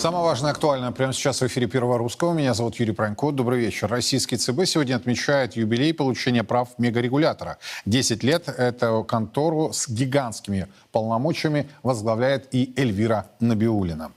[0.00, 2.32] Самое важное, актуальное прямо сейчас в эфире Первого Русского.
[2.34, 3.32] Меня зовут Юрий Пронько.
[3.32, 3.88] Добрый вечер.
[3.88, 7.58] Российский ЦБ сегодня отмечает юбилей получения прав мегарегулятора.
[7.84, 14.12] 10 лет эту контору с гигантскими полномочиями возглавляет и Эльвира Набиулина.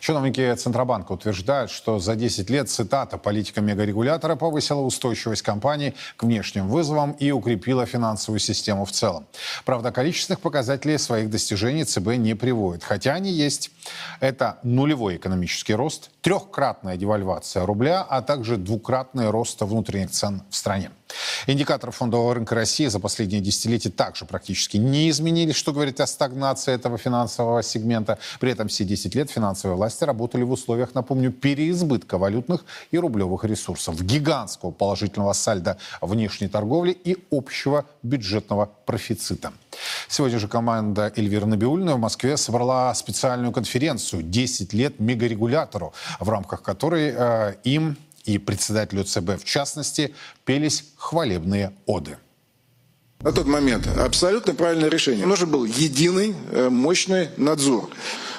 [0.00, 6.68] Чиновники Центробанка утверждают, что за 10 лет, цитата, политика мегарегулятора повысила устойчивость компании к внешним
[6.68, 9.26] вызовам и укрепила финансовую систему в целом.
[9.64, 13.70] Правда, количественных показателей своих достижений ЦБ не приводит, хотя они есть.
[14.20, 20.90] Это нулевой экономический рост, трехкратная девальвация рубля, а также двукратный рост внутренних цен в стране.
[21.46, 26.72] Индикаторы фондового рынка России за последние десятилетия также практически не изменились, что говорит о стагнации
[26.72, 28.18] этого финансового сегмента.
[28.40, 33.44] При этом все 10 лет финансовые власти работали в условиях, напомню, переизбытка валютных и рублевых
[33.44, 39.52] ресурсов, гигантского положительного сальда внешней торговли и общего бюджетного профицита.
[40.08, 46.62] Сегодня же команда Эльвиры Набиулиной в Москве собрала специальную конференцию «10 лет мегарегулятору», в рамках
[46.62, 52.16] которой э, им и председателю ЦБ в частности пелись хвалебные оды.
[53.20, 55.26] На тот момент абсолютно правильное решение.
[55.26, 57.88] Нужен был единый э, мощный надзор.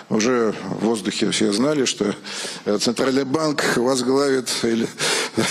[0.09, 2.15] Уже в воздухе все знали, что
[2.65, 4.87] э, Центральный банк возглавит или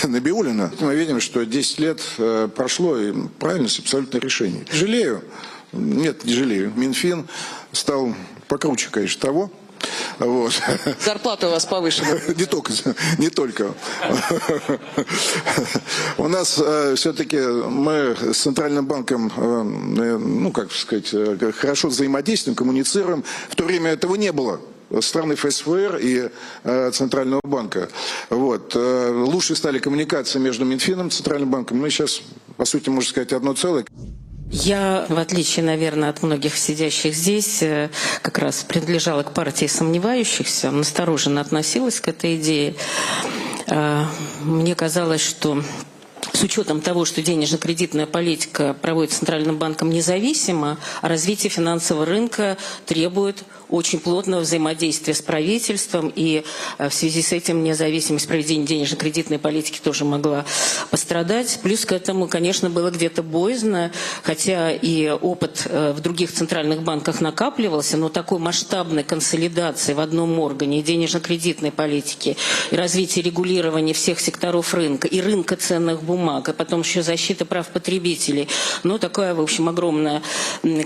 [0.03, 0.71] Набиулина.
[0.79, 2.01] Мы видим, что 10 лет
[2.55, 4.65] прошло, и правильность абсолютное решение.
[4.71, 5.23] Жалею,
[5.73, 6.71] нет, не жалею.
[6.75, 7.27] Минфин
[7.73, 8.15] стал
[8.47, 9.51] покруче, конечно, того,
[10.19, 10.53] вот.
[11.03, 12.19] Зарплата у вас повышена.
[12.35, 12.73] Не только.
[13.17, 13.73] Не только.
[16.17, 22.55] У нас э, все-таки мы с Центральным банком, э, ну, как сказать, э, хорошо взаимодействуем,
[22.55, 23.23] коммуницируем.
[23.49, 24.59] В то время этого не было
[25.01, 26.29] страны ФСФР и
[26.63, 27.89] э, Центрального банка.
[28.29, 28.73] Вот.
[28.75, 31.79] Э, лучше стали коммуникации между Минфином и Центральным банком.
[31.79, 32.21] Мы сейчас,
[32.57, 33.85] по сути, можно сказать, одно целое.
[34.51, 37.89] Я, в отличие, наверное, от многих сидящих здесь, э,
[38.21, 42.75] как раз принадлежала к партии сомневающихся, настороженно относилась к этой идее.
[43.67, 44.05] Э,
[44.41, 45.63] мне казалось, что
[46.33, 53.43] с учетом того, что денежно-кредитная политика проводится Центральным банком независимо, а развитие финансового рынка требует
[53.69, 56.43] очень плотного взаимодействия с правительством, и
[56.77, 60.45] э, в связи с этим независимость проведения денежно-кредитной политики тоже могла
[60.91, 61.59] пострадать.
[61.63, 63.91] Плюс к этому, конечно, было где-то боязно,
[64.23, 70.39] хотя и опыт э, в других центральных банках накапливался, но такой масштабной консолидации в одном
[70.39, 72.37] органе денежно-кредитной политики,
[72.71, 76.14] и развитие регулирования всех секторов рынка, и рынка ценных бумаг,
[76.49, 78.47] а потом еще защита прав потребителей.
[78.83, 80.21] Ну, такая, в общем, огромная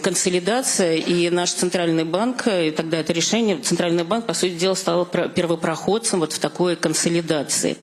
[0.01, 5.05] консолидация, и наш центральный банк и тогда это решение, Центральный банк, по сути дела, стал
[5.05, 7.77] первопроходцем вот в такой консолидации.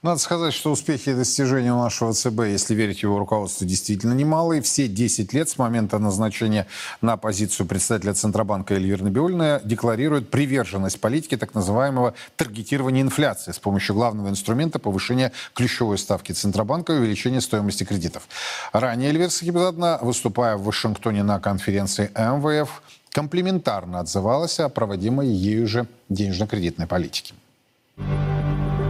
[0.00, 4.62] Надо сказать, что успехи и достижения нашего ЦБ, если верить его руководству, действительно немалые.
[4.62, 6.68] Все 10 лет с момента назначения
[7.00, 13.96] на позицию председателя Центробанка Эльвиры Набиулиной декларирует приверженность политике так называемого таргетирования инфляции с помощью
[13.96, 18.28] главного инструмента повышения ключевой ставки Центробанка и увеличения стоимости кредитов.
[18.72, 25.88] Ранее Эльвира Сахибзадна, выступая в Вашингтоне на конференции МВФ, комплементарно отзывалась о проводимой ею же
[26.08, 27.34] денежно-кредитной политике.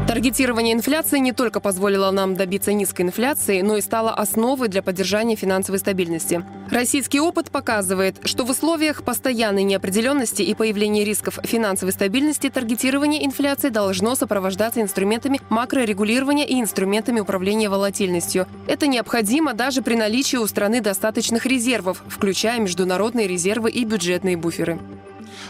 [0.09, 5.37] Таргетирование инфляции не только позволило нам добиться низкой инфляции, но и стало основой для поддержания
[5.37, 6.43] финансовой стабильности.
[6.71, 13.69] Российский опыт показывает, что в условиях постоянной неопределенности и появления рисков финансовой стабильности таргетирование инфляции
[13.69, 18.47] должно сопровождаться инструментами макрорегулирования и инструментами управления волатильностью.
[18.67, 24.79] Это необходимо даже при наличии у страны достаточных резервов, включая международные резервы и бюджетные буферы.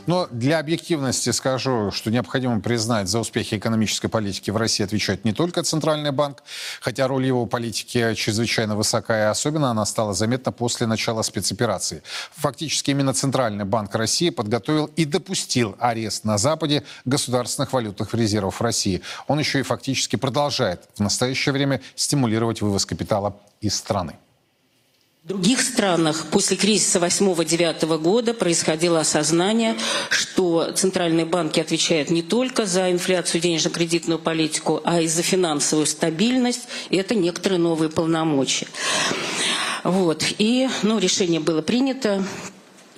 [0.09, 5.35] Но для объективности скажу, что необходимо признать, за успехи экономической политики в России отвечает не
[5.35, 6.43] только Центральный банк,
[6.81, 12.03] хотя роль его политики чрезвычайно высока, и особенно она стала заметна после начала спецоперации.
[12.37, 19.03] Фактически именно Центральный банк России подготовил и допустил арест на Западе государственных валютных резервов России.
[19.27, 24.15] Он еще и фактически продолжает в настоящее время стимулировать вывоз капитала из страны.
[25.29, 29.77] В других странах после кризиса 8-9 года происходило осознание,
[30.09, 36.63] что центральные банки отвечают не только за инфляцию денежно-кредитную политику, а и за финансовую стабильность,
[36.89, 38.69] и это некоторые новые полномочия.
[39.85, 40.25] Вот.
[40.39, 42.25] И ну, решение было принято.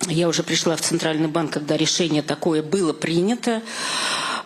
[0.07, 3.61] Я уже пришла в Центральный банк, когда решение такое было принято.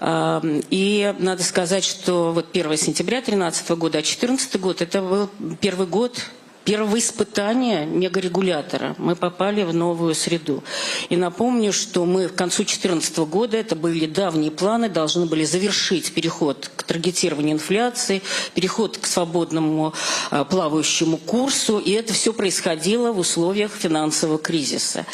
[0.02, 5.30] И надо сказать, что вот 1 сентября 2013 года, а 2014 год, это был
[5.62, 6.20] первый год
[6.66, 8.96] первого испытания мегарегулятора.
[8.98, 10.64] Мы попали в новую среду.
[11.10, 16.14] И напомню, что мы к концу 2014 года, это были давние планы, должны были завершить
[16.14, 18.24] переход к таргетированию инфляции,
[18.56, 19.94] переход к свободному
[20.32, 21.78] а, плавающему курсу.
[21.78, 25.06] И это все происходило в условиях финансового кризиса.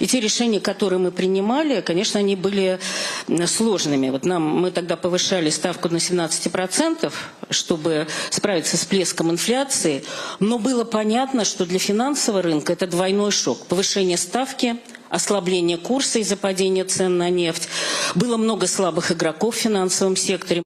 [0.00, 2.80] И те решения, которые мы принимали, конечно, они были
[3.46, 4.10] сложными.
[4.10, 7.12] Вот нам, мы тогда повышали ставку на 17%,
[7.50, 10.04] чтобы справиться с плеском инфляции,
[10.40, 13.66] но было понятно, что для финансового рынка это двойной шок.
[13.66, 14.78] Повышение ставки,
[15.10, 17.68] ослабление курса из-за падения цен на нефть.
[18.14, 20.62] Было много слабых игроков в финансовом секторе.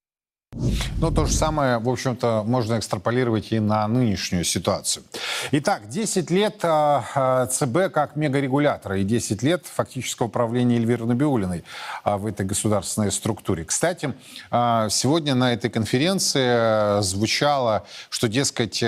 [0.52, 5.05] Ну, то же самое, в общем-то, можно экстраполировать и на нынешнюю ситуацию.
[5.52, 11.62] Итак, 10 лет э, ЦБ как мегарегулятора и 10 лет фактического управления Эльвиры Набиулиной
[12.05, 13.64] э, в этой государственной структуре.
[13.64, 14.12] Кстати,
[14.50, 18.82] э, сегодня на этой конференции звучало, что, дескать,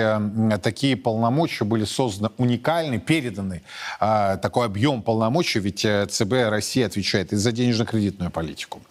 [0.61, 3.61] такие полномочия были созданы уникальны, переданы,
[3.99, 8.81] такой объем полномочий, ведь ЦБ России отвечает и за денежно-кредитную политику,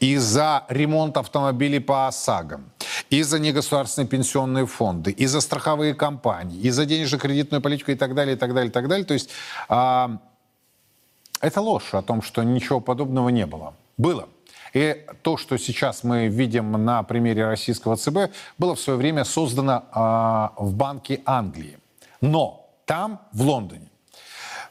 [0.00, 2.60] и за ремонт автомобилей по ОСАГО,
[3.10, 8.14] и за негосударственные пенсионные фонды, и за страховые компании, и за денежно-кредитную политику и так
[8.14, 9.04] далее, и так далее, и так далее.
[9.04, 9.30] То есть
[9.68, 10.18] а,
[11.40, 13.74] это ложь о том, что ничего подобного не было.
[13.96, 14.28] Было.
[14.72, 19.84] И то, что сейчас мы видим на примере российского ЦБ, было в свое время создано
[19.92, 21.78] а, в Банке Англии.
[22.20, 23.88] Но там, в Лондоне,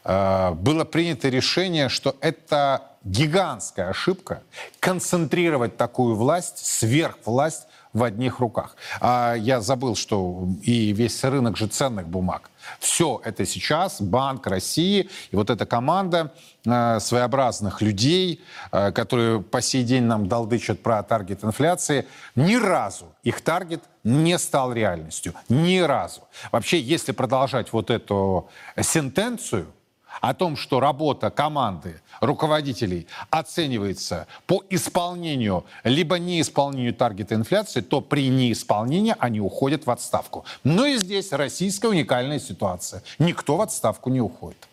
[0.03, 4.43] а, было принято решение, что это гигантская ошибка
[4.79, 8.75] концентрировать такую власть, сверхвласть в одних руках.
[9.01, 12.51] А я забыл, что и весь рынок же ценных бумаг.
[12.79, 16.33] Все это сейчас Банк России и вот эта команда
[16.65, 22.05] э, своеобразных людей, э, которые по сей день нам долдычат про таргет инфляции,
[22.35, 25.33] ни разу их таргет не стал реальностью.
[25.49, 26.21] Ни разу.
[26.51, 28.49] Вообще, если продолжать вот эту
[28.79, 29.67] сентенцию,
[30.21, 38.29] о том, что работа команды, руководителей оценивается по исполнению либо неисполнению таргета инфляции, то при
[38.29, 40.45] неисполнении они уходят в отставку.
[40.63, 43.03] Но и здесь российская уникальная ситуация.
[43.17, 44.67] Никто в отставку не уходит.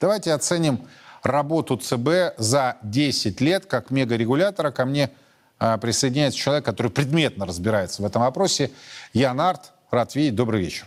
[0.00, 0.80] Давайте оценим
[1.22, 4.70] работу ЦБ за 10 лет как мегарегулятора.
[4.70, 5.10] Ко мне
[5.58, 8.70] а, присоединяется человек, который предметно разбирается в этом вопросе.
[9.12, 10.34] Ян Арт, рад видеть.
[10.34, 10.86] Добрый вечер.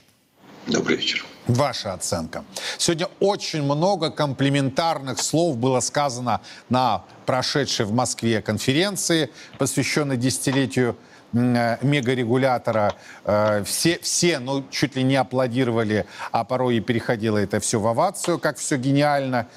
[0.68, 1.25] Добрый вечер.
[1.47, 2.44] Ваша оценка.
[2.77, 10.97] Сегодня очень много комплиментарных слов было сказано на прошедшей в Москве конференции, посвященной десятилетию
[11.33, 12.95] э, мегарегулятора.
[13.23, 17.88] Э, все, все, ну, чуть ли не аплодировали, а порой и переходило это все в
[17.88, 19.47] овацию, как все гениально.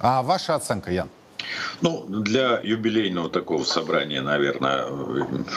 [0.00, 1.08] А ваша оценка, Ян?
[1.80, 4.86] Ну, для юбилейного такого собрания, наверное,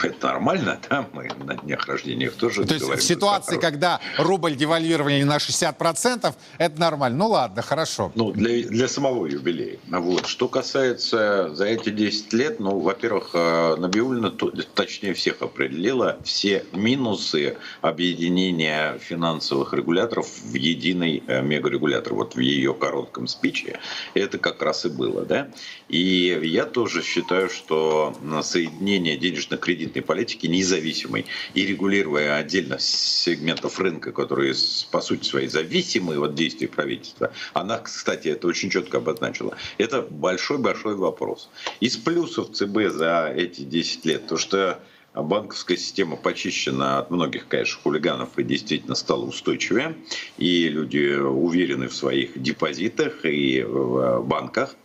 [0.03, 5.23] это нормально, да, мы на днях рождения тоже То есть в ситуации, когда рубль девальвировали
[5.23, 7.17] на 60%, это нормально.
[7.17, 8.11] Ну ладно, хорошо.
[8.15, 9.79] Ну, для, для самого юбилея.
[9.87, 10.27] Вот.
[10.27, 17.57] Что касается за эти 10 лет, ну, во-первых, э, Набиулина точнее всех определила все минусы
[17.81, 22.13] объединения финансовых регуляторов в единый э, мегарегулятор.
[22.13, 23.79] Вот в ее коротком спиче
[24.13, 25.50] это как раз и было, да.
[25.89, 34.53] И я тоже считаю, что соединение денежно-кредитной политики независимой и регулируя отдельно сегментов рынка, которые
[34.89, 40.95] по сути своей зависимы от действий правительства, она, кстати, это очень четко обозначила, это большой-большой
[40.95, 41.49] вопрос.
[41.81, 44.79] Из плюсов ЦБ за эти 10 лет, то что
[45.13, 49.97] банковская система почищена от многих, конечно, хулиганов и действительно стала устойчивее.
[50.37, 54.75] И люди уверены в своих депозитах и в банках.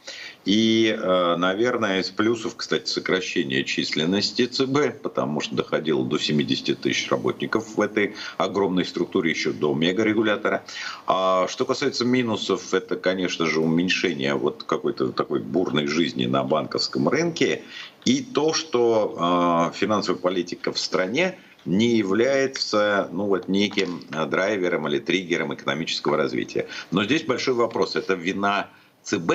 [0.47, 7.11] И, э, наверное, из плюсов, кстати, сокращение численности ЦБ, потому что доходило до 70 тысяч
[7.11, 10.65] работников в этой огромной структуре еще до мегарегулятора.
[11.09, 17.09] А что касается минусов, это, конечно же, уменьшение вот какой-то такой бурной жизни на банковском
[17.09, 17.63] рынке
[18.05, 24.87] и то, что э, финансовая политика в стране не является ну, вот, неким э, драйвером
[24.87, 26.69] или триггером экономического развития.
[26.93, 27.97] Но здесь большой вопрос.
[27.97, 28.69] Это вина
[29.03, 29.33] ЦБ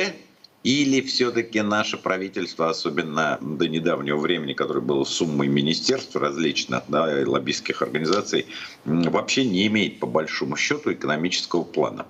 [0.64, 7.82] или все-таки наше правительство, особенно до недавнего времени, которое было суммой министерств различных, да, лоббистских
[7.82, 8.46] организаций,
[8.86, 12.06] вообще не имеет по большому счету экономического плана?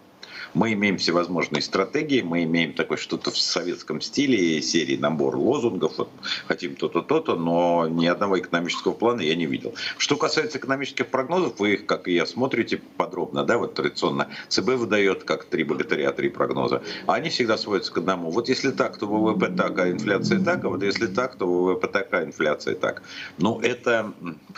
[0.54, 6.10] Мы имеем всевозможные стратегии, мы имеем такое что-то в советском стиле, серии набор лозунгов, вот,
[6.48, 9.74] хотим то-то, то-то, но ни одного экономического плана я не видел.
[9.98, 14.72] Что касается экономических прогнозов, вы их, как и я, смотрите подробно, да, вот традиционно ЦБ
[14.76, 18.30] выдает как три богатыря, три прогноза, а они всегда сводятся к одному.
[18.32, 21.88] Вот если так, то ВВП так, а инфляция так, а вот если так, то ВВП
[21.88, 23.04] так, а инфляция так.
[23.38, 24.14] Ну, это,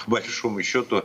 [0.05, 1.03] по большому счету,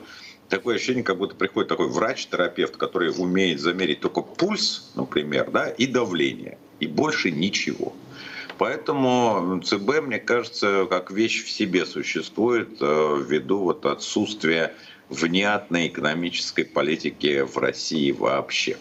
[0.49, 5.87] такое ощущение, как будто приходит такой врач-терапевт, который умеет замерить только пульс, например, да, и
[5.87, 7.93] давление, и больше ничего.
[8.59, 14.75] Поэтому ЦБ, мне кажется, как вещь в себе существует э, ввиду вот отсутствия
[15.09, 18.77] внятной экономической политики в России вообще.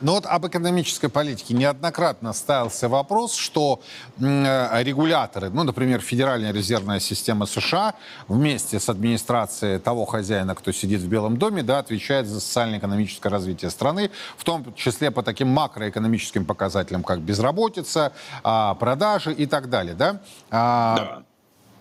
[0.00, 3.80] Но вот об экономической политике неоднократно ставился вопрос, что
[4.18, 7.94] э, регуляторы, ну, например, Федеральная резервная система США
[8.28, 13.70] вместе с администрацией того хозяина, кто сидит в Белом доме, да, отвечает за социально-экономическое развитие
[13.70, 18.12] страны, в том числе по таким макроэкономическим показателям, как безработица,
[18.44, 20.20] э, продажи и так далее, да?
[20.50, 21.22] А, да.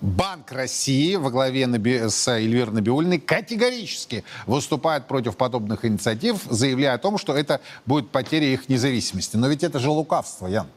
[0.06, 1.66] Банк России во главе
[2.10, 8.46] с Эльвирой Набиулиной категорически выступает против подобных инициатив, заявляя о том, что это будет потеря
[8.54, 9.36] их независимости.
[9.36, 10.68] Но ведь это же лукавство, Ян.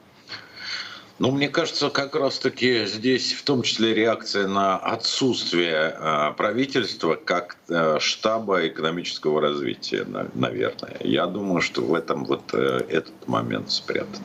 [1.19, 7.59] Ну, мне кажется, как раз-таки здесь в том числе реакция на отсутствие э, правительства как
[7.69, 10.97] э, штаба экономического развития, наверное.
[11.01, 14.23] Я думаю, что в этом вот э, этот момент спрятан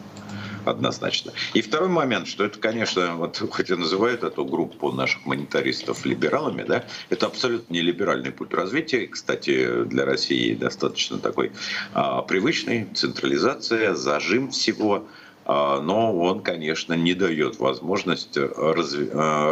[0.66, 1.34] однозначно.
[1.54, 6.64] И второй момент, что это, конечно, вот хоть и называют эту группу наших монетаристов либералами,
[6.64, 9.08] да, это абсолютно не либеральный путь развития.
[9.08, 11.52] Кстати, для России достаточно такой
[11.94, 15.08] а, привычный, централизация, зажим всего–
[15.46, 18.48] а, но он, конечно, не дает возможность э,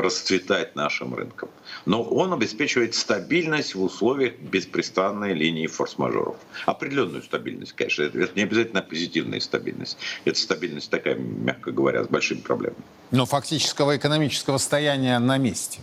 [0.01, 1.49] расцветать нашим рынкам.
[1.85, 6.37] Но он обеспечивает стабильность в условиях беспрестанной линии форс-мажоров.
[6.65, 8.03] Определенную стабильность, конечно.
[8.03, 9.97] Это не обязательно позитивная стабильность.
[10.25, 12.83] Это стабильность такая, мягко говоря, с большими проблемами.
[13.11, 15.79] Но фактического экономического состояния на месте.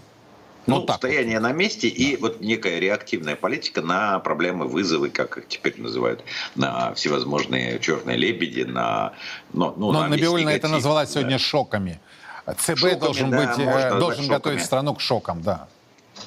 [0.69, 1.49] Ну, ну так стояние вот.
[1.49, 6.23] на месте и вот некая реактивная политика на проблемы, вызовы, как их теперь называют,
[6.57, 9.15] на всевозможные черные лебеди, на...
[9.55, 11.39] Ну, ну, Но на Набиулина это назвала сегодня да.
[11.39, 12.01] шоками.
[12.47, 15.69] ЦБ шоками, должен, да, быть, э, должен готовить страну к шокам, да.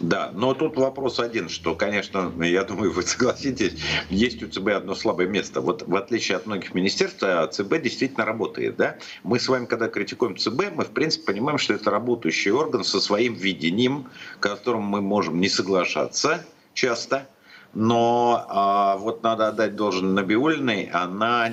[0.01, 3.73] Да, но тут вопрос один, что, конечно, я думаю, вы согласитесь,
[4.09, 5.61] есть у ЦБ одно слабое место.
[5.61, 8.77] Вот в отличие от многих министерств, а ЦБ действительно работает.
[8.77, 8.97] Да?
[9.23, 12.99] Мы с вами, когда критикуем ЦБ, мы, в принципе, понимаем, что это работающий орган со
[12.99, 16.43] своим видением, к которому мы можем не соглашаться
[16.73, 17.27] часто–
[17.73, 21.49] но а, вот надо отдать должен Набиулиной, она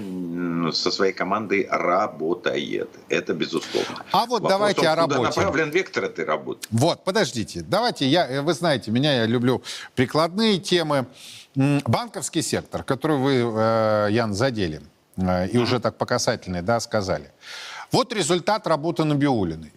[0.72, 2.90] со своей командой работает.
[3.08, 4.04] Это безусловно.
[4.12, 5.18] А вот Вопрос давайте том, о работе.
[5.18, 6.66] Куда направлен вектор этой работы?
[6.70, 7.62] Вот, подождите.
[7.62, 9.62] Давайте, я, вы знаете, меня я люблю
[9.94, 11.06] прикладные темы.
[11.54, 14.80] Банковский сектор, который вы, э, Ян, задели,
[15.16, 17.30] э, и уже так по касательной, да, сказали.
[17.90, 19.72] Вот результат работы Набиулиной.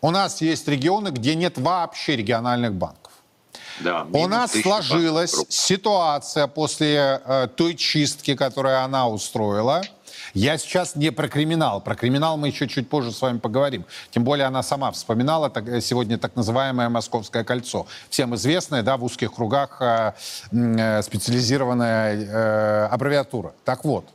[0.00, 3.11] У нас есть регионы, где нет вообще региональных банков.
[3.82, 9.82] Да, У нас сложилась ситуация после э, той чистки, которую она устроила.
[10.34, 11.80] Я сейчас не про криминал.
[11.80, 13.84] Про криминал мы еще чуть позже с вами поговорим.
[14.10, 17.86] Тем более она сама вспоминала так, э, сегодня так называемое «Московское кольцо».
[18.08, 20.12] Всем известное, да, в узких кругах э,
[20.52, 23.52] э, специализированная э, аббревиатура.
[23.64, 24.06] Так вот,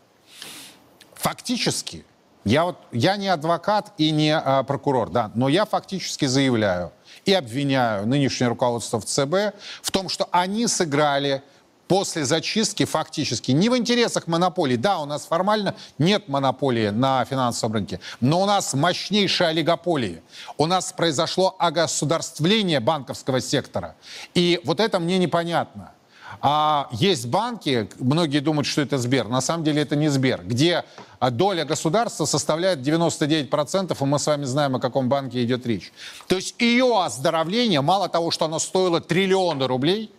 [1.13, 2.05] фактически,
[2.45, 6.91] я, вот, я не адвокат и не э, прокурор, да, но я фактически заявляю,
[7.27, 11.43] и обвиняю нынешнее руководство в ЦБ в том, что они сыграли
[11.87, 14.77] после зачистки фактически не в интересах монополии.
[14.77, 20.21] Да, у нас формально нет монополии на финансовом рынке, но у нас мощнейшая олигополия.
[20.57, 23.95] У нас произошло огосударствление банковского сектора.
[24.33, 25.91] И вот это мне непонятно.
[26.41, 29.27] А есть банки, многие думают, что это Сбер.
[29.27, 30.83] На самом деле это не Сбер, где
[31.19, 35.91] доля государства составляет 99%, и мы с вами знаем, о каком банке идет речь.
[36.27, 40.11] То есть ее оздоровление, мало того, что оно стоило триллионы рублей,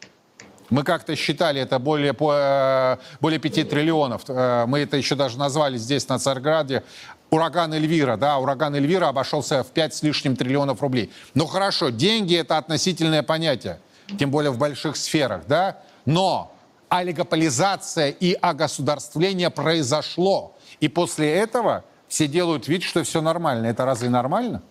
[0.71, 4.23] мы как-то считали это более, э, более 5 триллионов.
[4.29, 6.85] Э, мы это еще даже назвали здесь, на Царьграде,
[7.31, 8.17] ураган Эльвира.
[8.17, 11.11] Да, ураган Эльвира обошелся в 5 с лишним триллионов рублей.
[11.35, 13.81] Ну хорошо, деньги– это относительное понятие,
[14.19, 15.79] тем более в больших сферах, да?
[16.09, 16.51] Но
[16.89, 20.55] олигополизация и огосударствление произошло.
[20.81, 23.67] И после этого все делают вид, что все нормально.
[23.67, 24.63] Это разве нормально?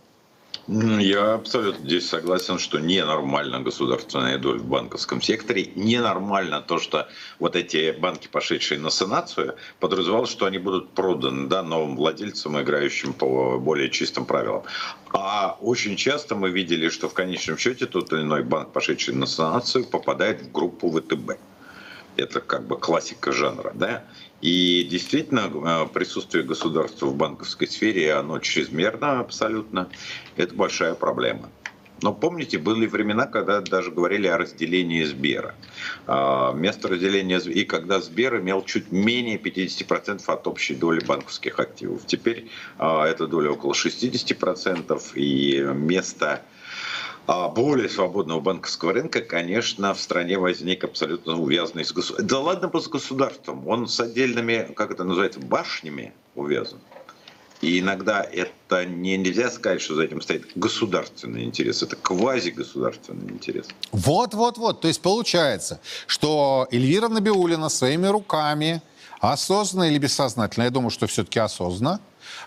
[0.67, 5.71] Я абсолютно здесь согласен, что ненормально государственная доля в банковском секторе.
[5.75, 7.07] Ненормально то, что
[7.39, 13.13] вот эти банки, пошедшие на санацию, подразумевалось, что они будут проданы да, новым владельцам, играющим
[13.13, 14.63] по более чистым правилам.
[15.13, 19.25] А очень часто мы видели, что в конечном счете тот или иной банк, пошедший на
[19.25, 21.39] санацию, попадает в группу ВТБ.
[22.17, 24.03] Это как бы классика жанра, да?
[24.41, 29.89] И действительно, э, присутствие государства в банковской сфере, оно чрезмерно абсолютно.
[30.35, 31.49] Это большая проблема.
[32.01, 35.55] Но помните, были времена, когда даже говорили о разделении Сбера.
[36.05, 42.05] А, место разделения и когда Сбер имел чуть менее 50% от общей доли банковских активов.
[42.05, 46.43] Теперь а, эта доля около 60%, и место
[47.27, 52.27] более свободного банковского рынка, конечно, в стране возник абсолютно увязанный с государством.
[52.27, 56.79] Да ладно бы с государством, он с отдельными, как это называется, башнями увязан.
[57.59, 63.67] И иногда это не, нельзя сказать, что за этим стоит государственный интерес, это квазигосударственный интерес.
[63.91, 64.79] Вот-вот-вот.
[64.81, 68.81] То есть получается, что Эльвира Набиулина своими руками,
[69.19, 71.99] осознанно или бессознательно, я думаю, что все-таки осознанно,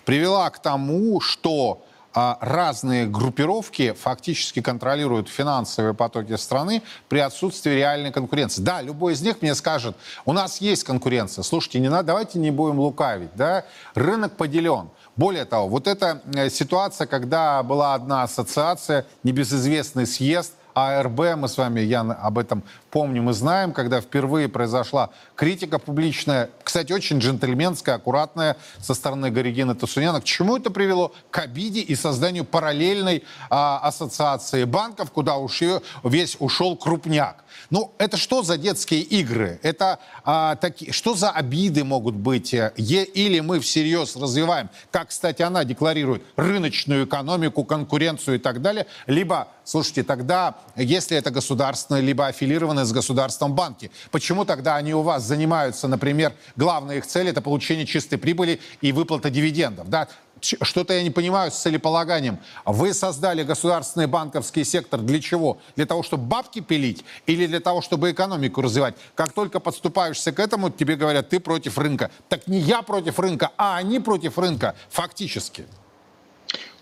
[0.05, 8.11] привела к тому, что а, разные группировки фактически контролируют финансовые потоки страны при отсутствии реальной
[8.11, 8.63] конкуренции.
[8.63, 11.43] Да, любой из них мне скажет, у нас есть конкуренция.
[11.43, 13.31] Слушайте, не надо, давайте не будем лукавить.
[13.35, 13.65] Да?
[13.95, 14.91] Рынок поделен.
[15.17, 20.55] Более того, вот эта э, ситуация, когда была одна ассоциация, небезызвестный съезд,
[20.89, 26.51] АРБ, мы с вами, Ян, об этом помним и знаем, когда впервые произошла критика публичная,
[26.65, 30.21] кстати, очень джентльменская, аккуратная со стороны Горигины Тасуняна.
[30.21, 31.13] К чему это привело?
[31.31, 35.61] К обиде и созданию параллельной а, ассоциации банков, куда уж
[36.05, 37.45] весь ушел крупняк.
[37.71, 39.61] Ну, это что за детские игры?
[39.63, 42.53] Это а, такие, что за обиды могут быть?
[42.53, 48.87] Е, или мы всерьез развиваем, как, кстати, она декларирует, рыночную экономику, конкуренцию и так далее,
[49.07, 55.03] либо, слушайте, тогда, если это государственное, либо аффилированное с государством банки, почему тогда они у
[55.03, 60.09] вас занимаются, например, главная их цель это получение чистой прибыли и выплата дивидендов, да?
[60.41, 62.39] Что-то я не понимаю с целеполаганием.
[62.65, 65.59] Вы создали государственный банковский сектор для чего?
[65.77, 68.95] Для того, чтобы бабки пилить или для того, чтобы экономику развивать?
[69.15, 72.11] Как только подступаешься к этому, тебе говорят, ты против рынка.
[72.29, 75.67] Так не я против рынка, а они против рынка фактически.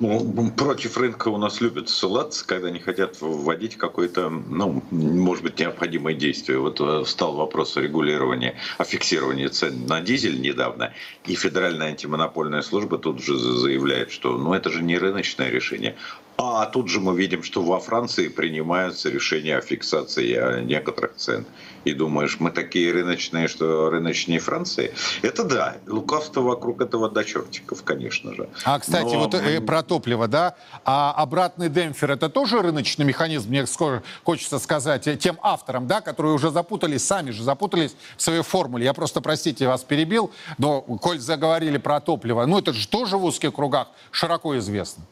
[0.00, 5.58] Ну, против рынка у нас любят ссылаться, когда не хотят вводить какое-то, ну, может быть,
[5.58, 6.60] необходимое действие.
[6.60, 10.92] Вот э, стал вопрос о регулировании, о фиксировании цен на дизель недавно,
[11.26, 15.96] и Федеральная антимонопольная служба тут же заявляет, что ну, это же не рыночное решение,
[16.36, 21.44] а тут же мы видим, что во Франции принимаются решения о фиксации некоторых цен.
[21.84, 24.92] И думаешь, мы такие рыночные, что рыночнее Франции?
[25.22, 28.48] Это да, лукавство вокруг этого до чертиков, конечно же.
[28.64, 29.20] А, кстати, Но...
[29.20, 30.56] вот э, про топливо, да?
[30.84, 36.00] А обратный демпфер, это тоже рыночный механизм, мне скоро хочется сказать, э, тем авторам, да,
[36.00, 38.84] которые уже запутались, сами же запутались в своей формуле.
[38.84, 43.24] Я просто, простите, вас перебил, но коль заговорили про топливо, ну это же тоже в
[43.24, 45.04] узких кругах широко известно.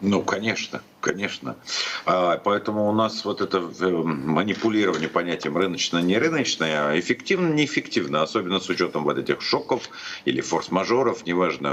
[0.00, 1.56] Ну, конечно, конечно.
[2.06, 8.68] А, поэтому у нас вот это э, манипулирование понятием рыночно-не рыночное, а эффективно-неэффективно, особенно с
[8.68, 9.90] учетом вот этих шоков
[10.24, 11.70] или форс-мажоров, неважно.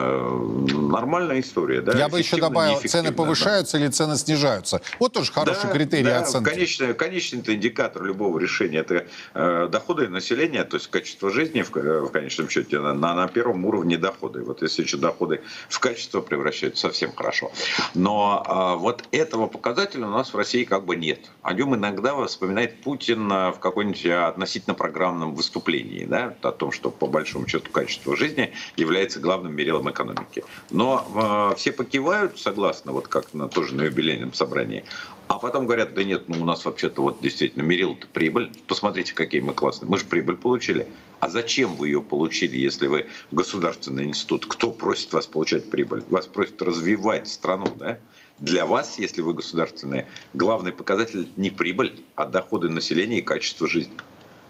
[0.67, 1.97] Нормальная история, да?
[1.97, 3.85] Я бы еще добавил, цены повышаются да.
[3.85, 4.81] или цены снижаются.
[4.99, 6.49] Вот тоже хороший да, критерий да, оценки.
[6.49, 12.01] Конечный, конечный индикатор любого решения– это э, доходы населения, то есть качество жизни в, э,
[12.01, 14.43] в конечном счете на, на, на первом уровне доходы.
[14.43, 17.51] Вот если еще доходы в качество превращаются, совсем хорошо.
[17.93, 21.19] Но но а, вот этого показателя у нас в России как бы нет.
[21.41, 26.71] О нем иногда вспоминает Путин а, в каком-нибудь а, относительно программном выступлении, да, о том,
[26.71, 30.43] что по большому счету качество жизни является главным мерилом экономики.
[30.69, 34.83] Но э, все покивают, согласно, вот как на тоже на юбилейном собрании,
[35.27, 38.51] а потом говорят, да нет, ну у нас вообще-то вот действительно мерил-то прибыль.
[38.67, 39.89] Посмотрите, какие мы классные.
[39.89, 40.87] Мы же прибыль получили.
[41.19, 44.45] А зачем вы ее получили, если вы государственный институт?
[44.45, 46.03] Кто просит вас получать прибыль?
[46.09, 47.99] Вас просят развивать страну, да?
[48.39, 53.97] Для вас, если вы государственные, главный показатель не прибыль, а доходы населения и качество жизни.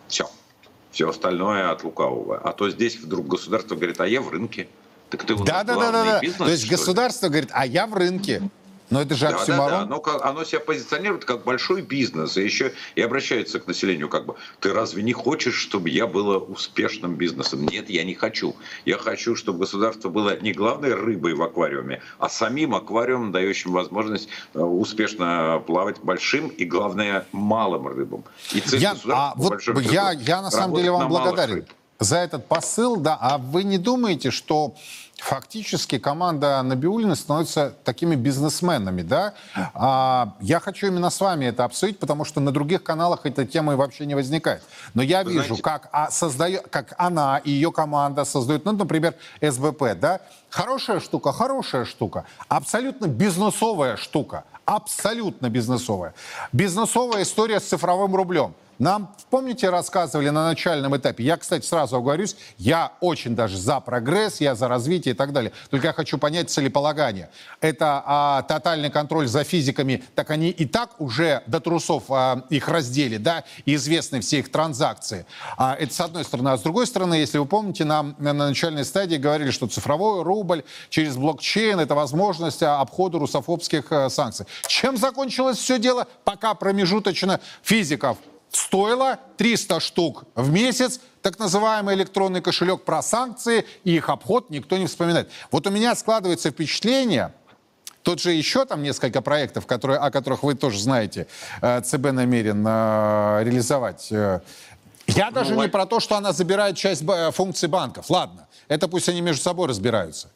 [0.08, 0.30] Все.
[0.92, 2.38] Все остальное от лукавого.
[2.38, 4.68] А то здесь вдруг государство говорит, а я в рынке.
[5.10, 6.32] Так ты да, да, да, да, да.
[6.38, 8.50] То есть государство говорит, а я в рынке.
[8.90, 9.70] Но это же да, оксюморон.
[9.70, 9.82] Да, да.
[9.84, 12.38] Оно, как, оно себя позиционирует как большой бизнес.
[12.38, 16.38] И еще и обращается к населению как бы, ты разве не хочешь, чтобы я была
[16.38, 17.66] успешным бизнесом?
[17.66, 18.56] Нет, я не хочу.
[18.86, 24.30] Я хочу, чтобы государство было не главной рыбой в аквариуме, а самим аквариумом, дающим возможность
[24.54, 28.24] э, успешно плавать большим и, главное, малым рыбам.
[28.54, 31.66] И цель я, а вот я, я на самом деле вам благодарен
[32.00, 32.98] за этот посыл.
[32.98, 34.76] Да, а вы не думаете, что
[35.18, 39.34] фактически команда Набиулина становится такими бизнесменами, да?
[39.74, 43.76] А, я хочу именно с вами это обсудить, потому что на других каналах эта тема
[43.76, 44.64] вообще не возникает.
[44.94, 45.64] Но я Вы вижу, знаете...
[45.64, 50.22] как, а, создает, как она и ее команда создают, ну, например, СБП, да?
[50.50, 56.14] Хорошая штука, хорошая штука, абсолютно бизнесовая штука, абсолютно бизнесовая.
[56.52, 58.54] Бизнесовая история с цифровым рублем.
[58.80, 64.40] Нам, помните, рассказывали на начальном этапе, я, кстати, сразу оговорюсь, я очень даже за прогресс,
[64.40, 65.52] я за развитие и так далее.
[65.70, 67.30] Только я хочу понять целеполагание.
[67.60, 72.68] Это а, тотальный контроль за физиками, так они и так уже до трусов а, их
[72.68, 75.26] раздели, да, и известны все их транзакции.
[75.58, 76.50] А, это с одной стороны.
[76.50, 80.64] А с другой стороны, если вы помните, нам на начальной стадии говорили, что цифровой рубль
[80.90, 84.46] через блокчейн– это возможность а, обхода русофобских а, санкций.
[84.68, 86.08] Чем закончилось все дело?
[86.24, 88.18] Пока промежуточно физиков
[88.52, 94.78] стоило 300 штук в месяц, так называемый электронный кошелек про санкции, и их обход никто
[94.78, 95.30] не вспоминает.
[95.52, 97.34] Вот у меня складывается впечатление,
[98.08, 101.28] Тут же еще там несколько проектов, которые, о которых вы тоже знаете,
[101.62, 104.08] э, ЦБ намерен э, реализовать.
[104.12, 104.40] Э,
[105.08, 108.10] Я даже Ну, не про то, что она забирает часть функций банков.
[108.10, 110.30] Ладно, это пусть они между собой разбираются.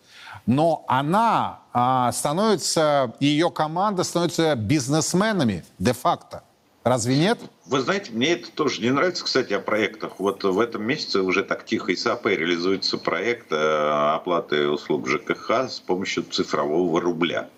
[0.46, 6.44] Но она а, становится, ее команда становится бизнесменами де-факто.
[6.84, 7.40] Разве нет?
[7.68, 10.14] Вы знаете, мне это тоже не нравится, кстати, о проектах.
[10.18, 15.80] Вот в этом месяце уже так тихой сапой реализуется проект э, оплаты услуг ЖКХ с
[15.80, 17.50] помощью цифрового рубля.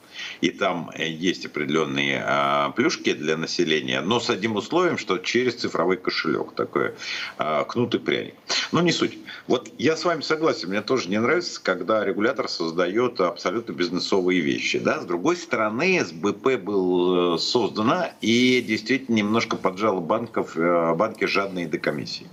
[0.44, 5.56] И там э, есть определенные э, плюшки для населения, но с одним условием, что через
[5.56, 6.96] цифровой кошелек, такой
[7.38, 8.36] э, кнут и пряник.
[8.74, 9.18] Но не суть.
[9.48, 14.80] Вот я с вами согласен, мне тоже не нравится, когда регулятор создает абсолютно бизнесовые вещи.
[14.80, 15.00] Да?
[15.00, 21.70] С другой стороны, СБП был э, создана и действительно немножко поджала банков, э, банки жадные
[21.70, 22.28] до комиссии.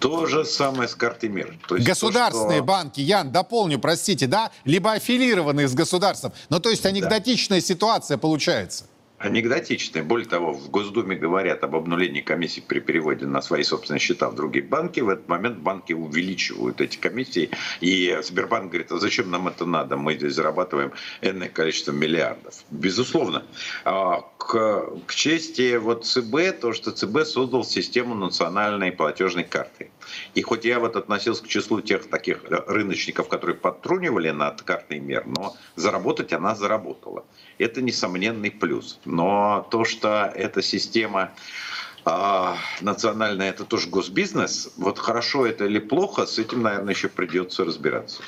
[0.00, 1.58] То же самое с картой мир.
[1.68, 6.32] То есть то, Государственные что- банки, Ян, дополню, простите, да, либо аффилированные с государством.
[6.48, 8.84] Ну, то есть анекдотичная ситуация получается.
[9.26, 10.04] Анекдотичные.
[10.04, 14.34] Более того, в Госдуме говорят об обнулении комиссий при переводе на свои собственные счета в
[14.34, 15.00] другие банки.
[15.00, 17.50] В этот момент банки увеличивают эти комиссии.
[17.80, 19.96] И Сбербанк говорит, а зачем нам это надо?
[19.96, 22.54] Мы здесь зарабатываем энное количество миллиардов.
[22.70, 23.42] Безусловно.
[23.84, 29.90] А, К, к чести вот ЦБ, то, что ЦБ создал систему национальной платежной карты.
[30.34, 35.26] И хоть я вот относился к числу тех таких рыночников, которые подтрунивали над картой мер,
[35.26, 37.24] но заработать она заработала.
[37.58, 39.00] Это несомненный плюс.
[39.04, 41.32] Но то, что эта система
[42.04, 47.64] а, национальная, это тоже госбизнес, вот хорошо это или плохо, с этим, наверное, еще придется
[47.64, 48.22] разбираться.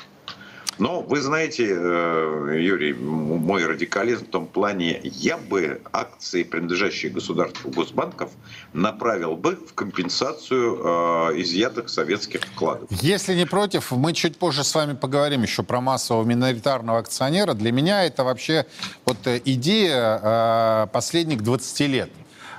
[0.79, 7.69] Но вы знаете, э, Юрий, мой радикализм в том плане, я бы акции, принадлежащие государству
[7.69, 8.31] госбанков,
[8.71, 12.87] направил бы в компенсацию э, изъятых советских вкладов.
[12.91, 17.53] Если не против, мы чуть позже с вами поговорим еще про массового миноритарного акционера.
[17.53, 18.65] Для меня это вообще
[19.05, 22.09] вот э, идея последних 20 лет.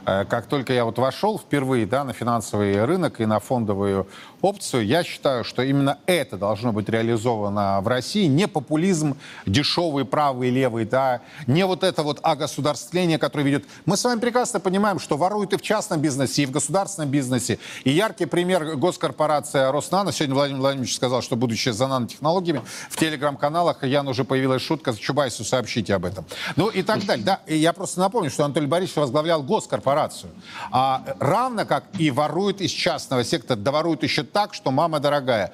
[0.05, 4.07] Как только я вот вошел впервые да, на финансовый рынок и на фондовую
[4.42, 8.26] опцию, я считаю, что именно это должно быть реализовано в России.
[8.26, 13.64] Не популизм дешевый, правый, левый, да, не вот это вот огосударствление, которое ведет.
[13.85, 17.59] Мы с вами прекрасно понимаем, что воруют и в частном бизнесе, и в государственном бизнесе.
[17.85, 20.12] И яркий пример госкорпорация Роснано.
[20.12, 22.62] Сегодня Владимир Владимирович сказал, что будущее за нанотехнологиями.
[22.88, 26.24] В телеграм-каналах Ян уже появилась шутка, Чубайсу сообщите об этом.
[26.57, 27.24] Ну и так далее.
[27.24, 30.31] Да, и я просто напомню, что Анатолий Борисович возглавлял госкорпорацию.
[30.70, 35.53] А, равно как и воруют из частного сектора, да воруют еще так, что мама дорогая.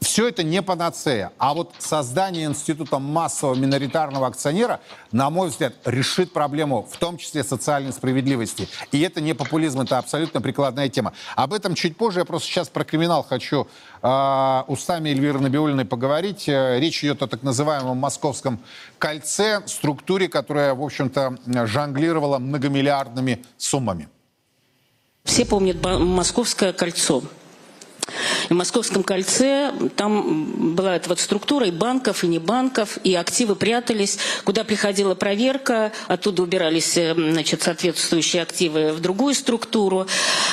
[0.00, 1.32] Все это не панацея.
[1.38, 7.42] А вот создание института массового миноритарного акционера, на мой взгляд, решит проблему, в том числе
[7.42, 8.68] социальной справедливости.
[8.92, 11.14] И это не популизм, это абсолютно прикладная тема.
[11.34, 12.20] Об этом чуть позже.
[12.20, 13.66] Я просто сейчас про криминал хочу
[14.02, 16.48] э, устами Эльвиры Набиулиной поговорить.
[16.48, 18.60] Э, Речь идет о так называемом московском
[18.98, 24.08] кольце, структуре, которая, в общем-то, жонглировала многомиллиардными суммами.
[25.24, 27.22] Все помнят Московское кольцо.
[28.48, 33.54] В Московском кольце там была эта вот структура и банков, и не банков, и активы
[33.54, 40.06] прятались, куда приходила проверка, оттуда убирались э, значит, соответствующие активы в другую структуру.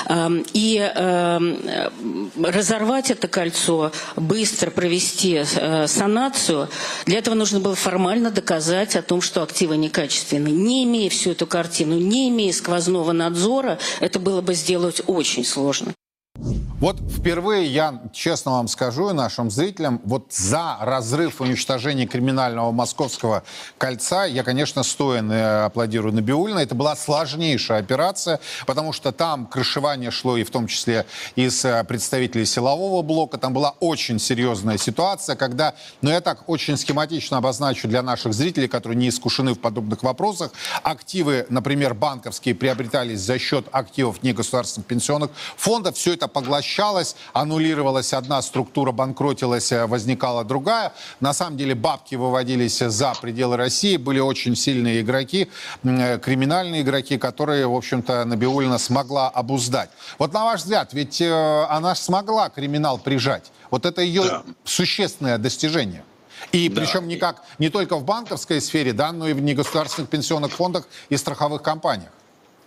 [0.07, 6.69] Эм, И эм, разорвать это кольцо, быстро провести э, санацию,
[7.05, 10.53] для этого нужно было формально доказать о том, что активы некачественные.
[10.53, 15.93] Не имея всю эту картину, не имея сквозного надзора, это было бы сделать очень сложно.
[16.37, 22.71] Вот впервые я, честно вам скажу, и нашим зрителям, вот за разрыв и уничтожение криминального
[22.71, 23.43] московского
[23.77, 26.59] кольца я, конечно, стоен и аплодирую Набиулина.
[26.59, 31.05] Это была сложнейшая операция, потому что там крышевание шло и в том числе
[31.37, 33.37] из э, представителей силового блока.
[33.37, 38.67] Там была очень серьезная ситуация, когда, ну я так очень схематично обозначу для наших зрителей,
[38.67, 40.51] которые не искушены в подобных вопросах,
[40.83, 45.95] активы, например, банковские, приобретались за счет активов негосударственных пенсионных фондов.
[45.95, 50.91] Все это поглощалось поглощалось, аннулировалась одна структура, банкротилась, э, возникала другая.
[51.19, 55.47] На самом деле бабки выводились за пределы России, были очень сильные игроки,
[55.83, 59.89] э, криминальные игроки, которые, в общем-то, Набиулина смогла обуздать.
[60.19, 63.51] Вот на ваш взгляд, ведь э, она смогла криминал прижать.
[63.71, 64.43] Вот это ее да.
[64.63, 66.03] существенное достижение.
[66.51, 66.81] И да.
[66.81, 71.17] причем никак, не только в банковской сфере, да, но и в негосударственных пенсионных фондах и
[71.17, 72.11] страховых компаниях.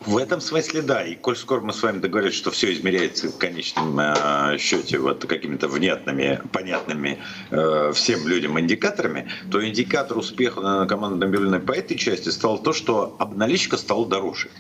[0.01, 1.05] В этом смысле да.
[1.05, 5.25] И коль скоро мы с вами договорились, что все измеряется в конечном э, счете вот
[5.27, 7.19] какими-то внятными, понятными
[7.51, 12.73] э, всем людям индикаторами, то индикатор успеха на команде Набиулиной по этой части стал то,
[12.73, 14.51] что обналичка стала дороже.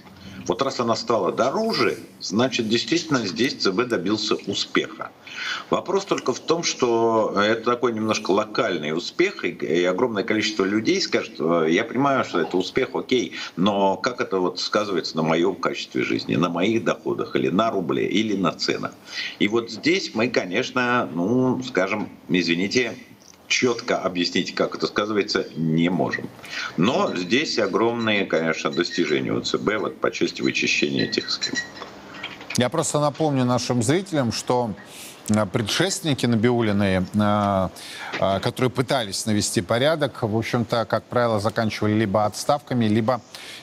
[0.47, 5.13] Вот раз она стала дороже, значит, действительно здесь ЦБ добился успеха.
[5.71, 11.39] Вопрос только в том, что это такой немножко локальный успех, и огромное количество людей скажет,
[11.39, 16.37] я понимаю, что это успех, окей, но как это вот сказывается на моем качестве жизни,
[16.37, 18.93] на моих доходах, или на рубле, или на ценах.
[19.39, 22.97] И вот здесь мы, конечно, ну, скажем, извините,
[23.49, 26.29] четко объяснить, как это сказывается, не можем.
[26.77, 31.55] Но здесь огромные, конечно, достижения у ЦБ вот, по части вычищения этих схем.
[32.57, 35.08] Я просто напомню нашим зрителям, что э,
[35.53, 37.69] предшественники Набиулиной, э,
[38.21, 43.21] э, которые пытались навести порядок, в общем-то, как правило, заканчивали либо отставками, либо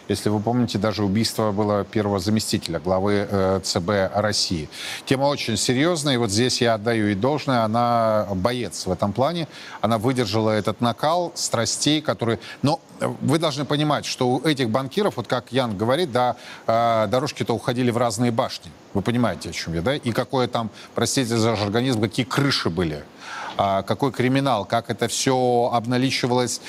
[0.07, 4.69] если вы помните, даже убийство было первого заместителя главы э, ЦБ России.
[5.05, 7.63] Тема очень серьезная, и вот здесь я отдаю ей должное.
[7.63, 9.47] Она боец в этом плане.
[9.81, 12.39] Она выдержала этот накал страстей, которые...
[12.61, 16.35] Но вы должны понимать, что у этих банкиров, вот как Ян говорит, да,
[16.67, 18.71] э, дорожки-то уходили в разные башни.
[18.95, 19.95] Вы понимаете, о чем я, да?
[19.95, 23.03] И какое там, простите за организм, какие крыши были.
[23.57, 26.61] А, какой криминал, как это все обналичивалось.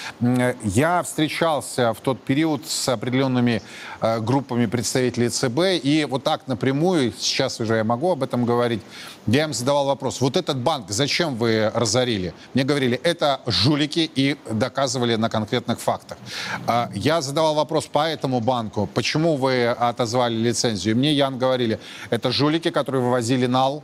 [0.62, 3.60] Я встречался в тот период с определенными
[4.00, 8.82] э, группами представителей ЦБ, и вот так напрямую, сейчас уже я могу об этом говорить,
[9.26, 12.32] я им задавал вопрос, вот этот банк зачем вы разорили?
[12.54, 16.18] Мне говорили, это жулики и доказывали на конкретных фактах.
[16.68, 20.96] А, я задавал вопрос по этому банку, почему вы отозвали лицензию?
[20.96, 23.82] Мне Ян говорили, это жулики, которые вывозили нал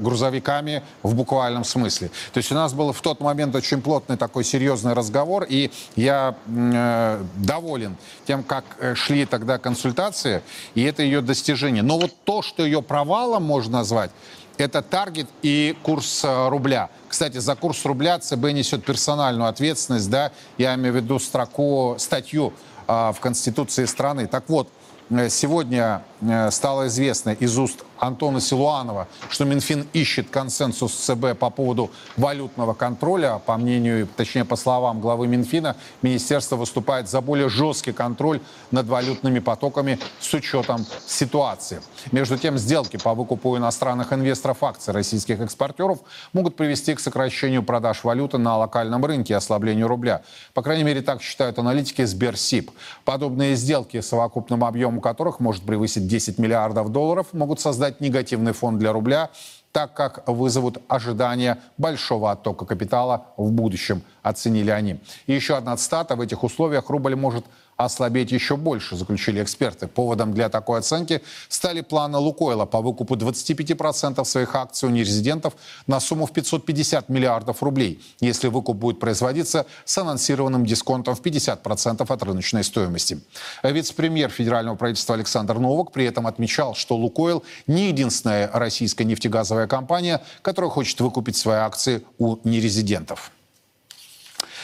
[0.00, 1.14] грузовиками в
[1.58, 2.10] буквальном смысле.
[2.32, 6.34] То есть у нас был в тот момент очень плотный такой серьезный разговор, и я
[6.46, 10.42] э, доволен тем, как э, шли тогда консультации,
[10.74, 11.82] и это ее достижение.
[11.82, 14.10] Но вот то, что ее провалом можно назвать,
[14.58, 16.88] это таргет и курс э, рубля.
[17.08, 22.52] Кстати, за курс рубля ЦБ несет персональную ответственность, да, я имею в виду строку, статью
[22.86, 24.26] э, в Конституции страны.
[24.26, 24.68] Так вот,
[25.10, 26.02] э, сегодня
[26.50, 33.40] стало известно из уст Антона Силуанова, что Минфин ищет консенсус ЦБ по поводу валютного контроля.
[33.44, 39.38] По мнению, точнее по словам главы Минфина, министерство выступает за более жесткий контроль над валютными
[39.38, 41.80] потоками с учетом ситуации.
[42.12, 45.98] Между тем, сделки по выкупу иностранных инвесторов акций российских экспортеров
[46.32, 50.22] могут привести к сокращению продаж валюты на локальном рынке и ослаблению рубля.
[50.54, 52.70] По крайней мере, так считают аналитики Сберсиб.
[53.04, 58.92] Подобные сделки, совокупным объемом которых может превысить 10 миллиардов долларов, могут создать негативный фон для
[58.92, 59.30] рубля,
[59.70, 65.00] так как вызовут ожидания большого оттока капитала в будущем, оценили они.
[65.26, 66.16] И еще одна цитата.
[66.16, 67.44] В этих условиях рубль может
[67.78, 69.86] ослабеть еще больше, заключили эксперты.
[69.86, 75.54] Поводом для такой оценки стали планы Лукойла по выкупу 25% своих акций у нерезидентов
[75.86, 82.12] на сумму в 550 миллиардов рублей, если выкуп будет производиться с анонсированным дисконтом в 50%
[82.12, 83.20] от рыночной стоимости.
[83.62, 90.20] Вице-премьер федерального правительства Александр Новак при этом отмечал, что Лукойл не единственная российская нефтегазовая компания,
[90.42, 93.30] которая хочет выкупить свои акции у нерезидентов.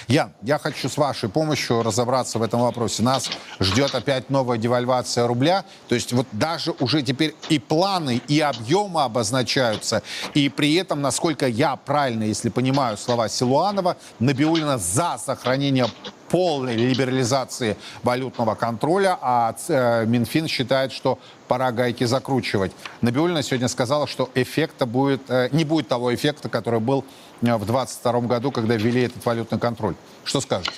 [0.09, 3.03] Ян, я хочу с вашей помощью разобраться в этом вопросе.
[3.03, 5.65] Нас ждет опять новая девальвация рубля.
[5.89, 10.03] То есть вот даже уже теперь и планы, и объемы обозначаются.
[10.35, 15.87] И при этом, насколько я правильно, если понимаю слова Силуанова, Набиулина за сохранение
[16.35, 22.73] полной либерализации валютного контроля, а э, Минфин считает, что пора гайки закручивать.
[23.03, 27.05] Набиулина сегодня сказала, что эффекта будет, э, не будет того эффекта, который был
[27.41, 29.95] э, в 2022 году, когда ввели этот валютный контроль.
[30.25, 30.75] Что скажете?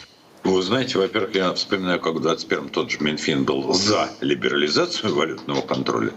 [0.46, 5.60] Вы знаете, во-первых, я вспоминаю, как в 21-м тот же Минфин был за либерализацию валютного
[5.60, 6.12] контроля.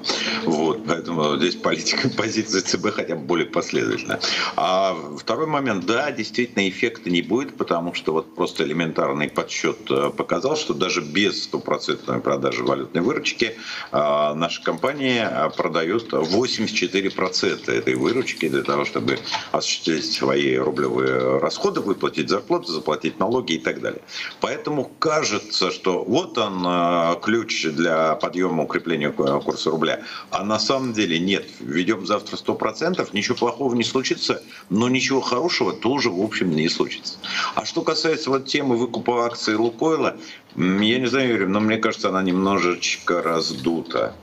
[0.45, 4.19] Вот, поэтому здесь политика позиции ЦБ хотя бы более последовательна.
[4.55, 10.11] А второй момент, да, действительно эффекта не будет, потому что вот просто элементарный подсчет э,
[10.15, 13.55] показал, что даже без стопроцентной продажи валютной выручки
[13.91, 19.17] э, наша компания э, продает 84% этой выручки для того, чтобы
[19.51, 24.01] осуществить свои рублевые расходы, выплатить зарплату, заплатить налоги и так далее.
[24.41, 30.01] Поэтому кажется, что вот он э, ключ для подъема укрепления курса рубля.
[30.31, 31.47] А на самом деле нет.
[31.59, 37.17] Введем завтра 100%, ничего плохого не случится, но ничего хорошего тоже, в общем, не случится.
[37.55, 40.17] А что касается вот темы выкупа акций Лукойла,
[40.55, 44.15] я не знаю, Юрий, но мне кажется, она немножечко раздута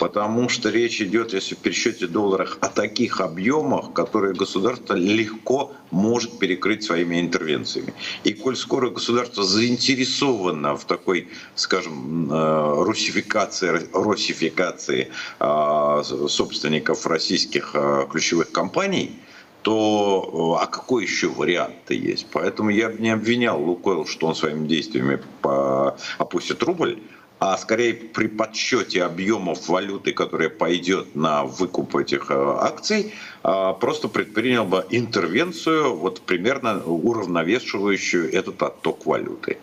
[0.00, 6.38] потому что речь идет, если в пересчете долларах, о таких объемах, которые государство легко может
[6.38, 7.92] перекрыть своими интервенциями.
[8.24, 18.06] И коль скоро государство заинтересовано в такой, скажем, э, русификации, русификации э, собственников российских э,
[18.10, 19.20] ключевых компаний,
[19.60, 22.26] то а какой еще вариант-то есть?
[22.32, 25.20] Поэтому я бы не обвинял Лукойл, что он своими действиями
[26.18, 26.98] опустит рубль,
[27.40, 34.08] а скорее при подсчете объемов валюты, которая пойдет на выкуп этих э, акций, э, просто
[34.08, 39.56] предпринял бы интервенцию, вот примерно уравновешивающую этот отток валюты.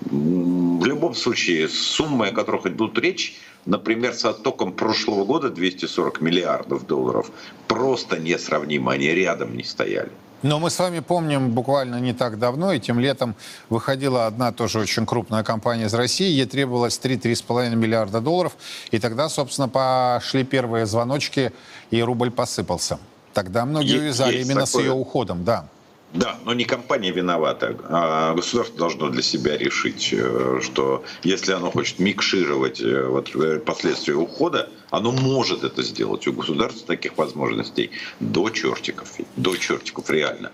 [0.00, 6.88] В любом случае, суммы, о которых идут речь, например, с оттоком прошлого года 240 миллиардов
[6.88, 7.30] долларов,
[7.68, 10.10] просто несравнимы, они рядом не стояли.
[10.42, 13.36] Но мы с вами помним буквально не так давно, этим летом
[13.68, 18.56] выходила одна тоже очень крупная компания из России, ей требовалось 3-3,5 миллиарда долларов,
[18.90, 21.52] и тогда, собственно, пошли первые звоночки,
[21.90, 22.98] и рубль посыпался.
[23.32, 24.82] Тогда многие есть, увязали есть именно такое.
[24.82, 25.66] с ее уходом, да.
[26.14, 31.70] Да, но не компания виновата, а государство должно для себя решить, э, что если оно
[31.70, 36.26] хочет микшировать э, вот э, последствия ухода, оно может это сделать.
[36.26, 40.52] У государства таких возможностей до чертиков, до чертиков реально.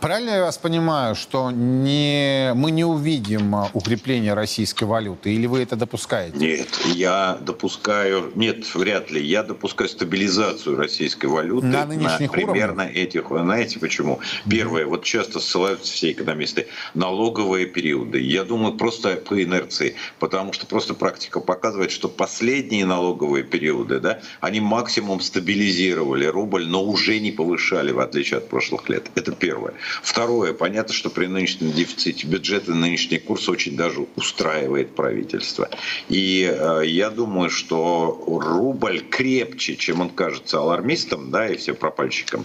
[0.00, 5.62] Правильно я вас понимаю, что не, мы не увидим а, укрепления российской валюты, или вы
[5.62, 6.36] это допускаете?
[6.36, 12.82] Нет, я допускаю, нет, вряд ли, я допускаю стабилизацию российской валюты на, нынешних на примерно
[12.82, 12.96] уровнях?
[12.96, 14.20] этих, знаете почему?
[14.48, 18.20] Первое, вот часто ссылаются все экономисты, налоговые периоды.
[18.20, 24.20] Я думаю, просто по инерции, потому что просто практика показывает, что последние налоговые периоды, да,
[24.40, 29.10] они максимум стабилизировали рубль, но уже не повышали, в отличие от прошлых лет.
[29.14, 29.74] Это первое.
[30.02, 35.68] Второе, понятно, что при нынешнем дефиците бюджета нынешний курс очень даже устраивает правительство.
[36.08, 42.44] И э, я думаю, что рубль крепче, чем он кажется алармистам, да, и всем пропальщикам,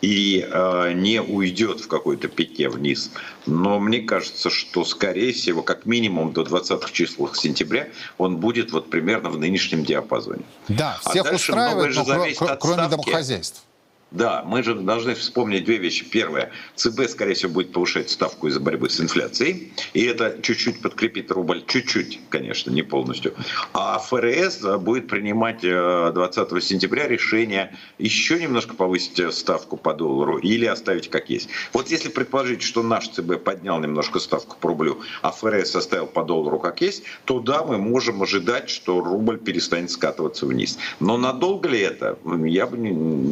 [0.00, 3.10] и э, не уйдет в какой-то пике вниз.
[3.46, 8.90] Но мне кажется, что, скорее всего, как минимум до 20 числа сентября он будет вот
[8.90, 10.42] примерно в нынешнем диапазоне.
[10.68, 13.62] Да, всех а устраивает, но кроме, кроме домохозяйств.
[14.10, 16.04] Да, мы же должны вспомнить две вещи.
[16.04, 21.30] Первое, ЦБ, скорее всего, будет повышать ставку из-за борьбы с инфляцией, и это чуть-чуть подкрепит
[21.30, 23.34] рубль, чуть-чуть, конечно, не полностью.
[23.72, 30.38] А ФРС будет принимать 20 э, сентября решение еще немножко повысить э, ставку по доллару
[30.38, 31.48] или оставить как есть.
[31.72, 36.24] Вот если предположить, что наш ЦБ поднял немножко ставку по рублю, а ФРС оставил по
[36.24, 40.78] доллару как есть, то да, мы можем ожидать, что рубль перестанет скатываться вниз.
[40.98, 42.18] Но надолго ли это?
[42.44, 42.80] Я бы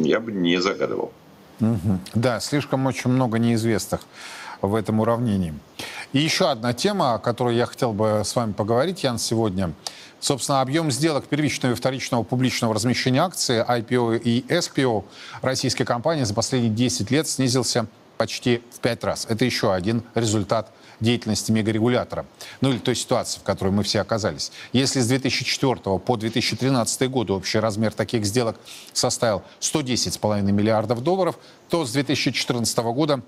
[0.07, 1.11] я бы не загадывал.
[1.59, 1.99] Угу.
[2.13, 4.01] Да, слишком очень много неизвестных
[4.61, 5.53] в этом уравнении.
[6.13, 9.73] И еще одна тема, о которой я хотел бы с вами поговорить, Ян, сегодня.
[10.19, 15.05] Собственно, объем сделок первичного и вторичного публичного размещения акций IPO и SPO
[15.41, 17.85] российской компании за последние 10 лет снизился
[18.17, 19.25] почти в 5 раз.
[19.29, 22.25] Это еще один результат деятельности мегарегулятора.
[22.61, 24.51] Ну или той ситуации, в которой мы все оказались.
[24.73, 28.57] Если с 2004 по 2013 год общий размер таких сделок
[28.93, 31.37] составил 110,5 миллиардов долларов,
[31.69, 33.21] то с 2014 года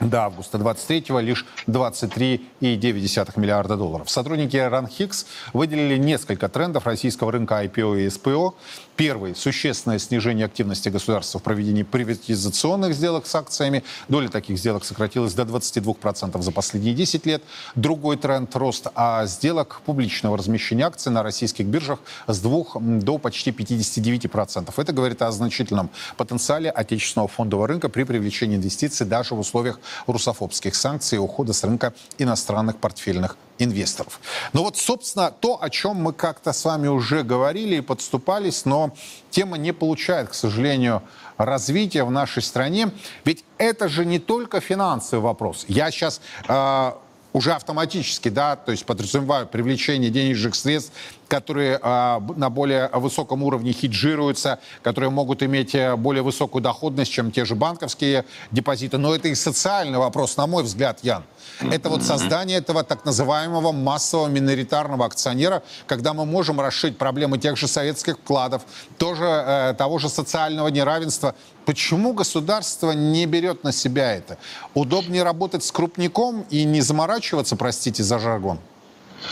[0.00, 4.08] до августа 23-го лишь 23,9 миллиарда долларов.
[4.10, 8.54] Сотрудники RunHix выделили несколько трендов российского рынка IPO и SPO.
[8.98, 13.84] Первый– существенное снижение активности государства в проведении приватизационных сделок с акциями.
[14.08, 17.44] Доля таких сделок сократилась до 22% за последние 10 лет.
[17.76, 23.52] Другой тренд– рост а сделок публичного размещения акций на российских биржах с 2 до почти
[23.52, 24.74] 59%.
[24.76, 30.74] Это говорит о значительном потенциале отечественного фондового рынка при привлечении инвестиций даже в условиях русофобских
[30.74, 34.20] санкций и ухода с рынка иностранных портфельных инвесторов.
[34.52, 38.94] Ну вот, собственно, то, о чем мы как-то с вами уже говорили и подступались, но
[39.30, 41.02] тема не получает, к сожалению,
[41.36, 42.90] развития в нашей стране.
[43.24, 45.64] Ведь это же не только финансовый вопрос.
[45.68, 46.20] Я сейчас...
[46.48, 46.92] Э,
[47.34, 50.92] уже автоматически, да, то есть подразумеваю привлечение денежных средств
[51.28, 57.30] которые а, на более высоком уровне хеджируются, которые могут иметь э, более высокую доходность, чем
[57.30, 58.98] те же банковские депозиты.
[58.98, 61.22] Но это и социальный вопрос, на мой взгляд, Ян.
[61.60, 67.56] Это вот создание этого так называемого массового миноритарного акционера, когда мы можем расширить проблемы тех
[67.56, 68.62] же советских вкладов,
[68.96, 71.34] тоже э, того же социального неравенства.
[71.66, 74.38] Почему государство не берет на себя это?
[74.72, 78.58] Удобнее работать с крупником и не заморачиваться, простите за жаргон?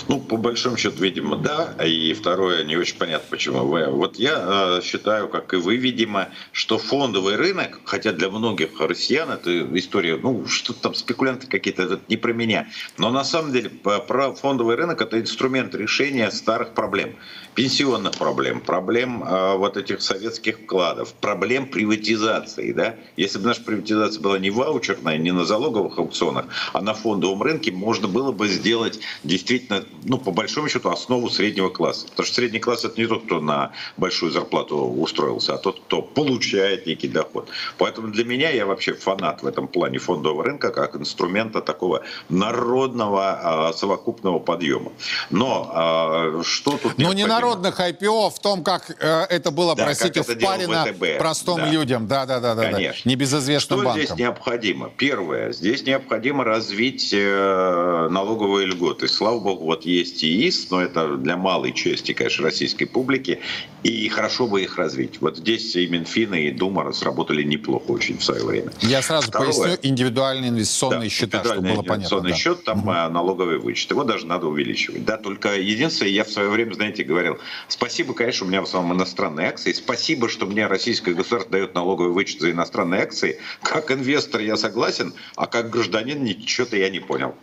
[0.08, 1.74] Ну, по большому счету, видимо, да.
[1.84, 3.64] И второе, не очень понятно, почему.
[3.64, 9.30] Вот я э, считаю, как и вы, видимо, что фондовый рынок, хотя для многих россиян
[9.30, 12.68] это история, ну, что там спекулянты какие-то, это не про меня.
[12.98, 17.16] Но на самом деле про фондовый рынок это инструмент решения старых проблем.
[17.54, 22.72] Пенсионных проблем, проблем э, вот этих советских вкладов, проблем приватизации.
[22.72, 22.96] Да?
[23.16, 27.72] Если бы наша приватизация была не ваучерная, не на залоговых аукционах, а на фондовом рынке,
[27.72, 32.06] можно было бы сделать действительно ну, по большому счету, основу среднего класса.
[32.08, 36.02] Потому что средний класс это не тот, кто на большую зарплату устроился, а тот, кто
[36.02, 37.48] получает некий доход.
[37.78, 43.68] Поэтому для меня я вообще фанат в этом плане фондового рынка как инструмента такого народного
[43.68, 44.92] а, совокупного подъема.
[45.30, 49.84] Но а, что тут Ну, не народных IPO в том, как э, это было, да,
[49.84, 50.86] простите, это впарено
[51.18, 51.70] простым да.
[51.70, 52.06] людям.
[52.06, 52.70] Да, да, да, да.
[52.70, 53.02] Конечно.
[53.04, 53.10] Да.
[53.10, 54.04] Небезызвестным что банкам.
[54.04, 54.90] здесь необходимо?
[54.96, 59.08] Первое, здесь необходимо развить э, налоговые льготы.
[59.08, 63.40] Слава богу, вот есть ИИС, но это для малой части, конечно, российской публики,
[63.82, 65.20] и хорошо бы их развить.
[65.20, 68.72] Вот здесь и Минфин, и Дума разработали неплохо очень в свое время.
[68.80, 71.94] Я сразу Второе, поясню, индивидуальные инвестиционные да, счета, чтобы было понятно.
[71.94, 72.36] инвестиционный да.
[72.36, 72.86] счет, там угу.
[72.86, 75.04] налоговый вычет, его даже надо увеличивать.
[75.04, 77.38] Да, только единственное, я в свое время, знаете, говорил,
[77.68, 82.12] спасибо, конечно, у меня в основном иностранные акции, спасибо, что мне российское государство дает налоговый
[82.12, 83.40] вычет за иностранные акции.
[83.62, 87.34] Как инвестор я согласен, а как гражданин ничего-то я не понял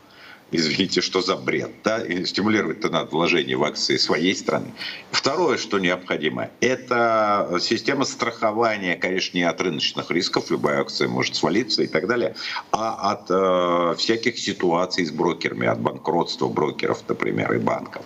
[0.53, 4.73] извините, что за бред, да, и стимулировать-то надо вложение в акции своей страны.
[5.11, 11.83] Второе, что необходимо, это система страхования, конечно, не от рыночных рисков, любая акция может свалиться
[11.83, 12.35] и так далее,
[12.71, 18.05] а от э, всяких ситуаций с брокерами, от банкротства брокеров, например, и банков.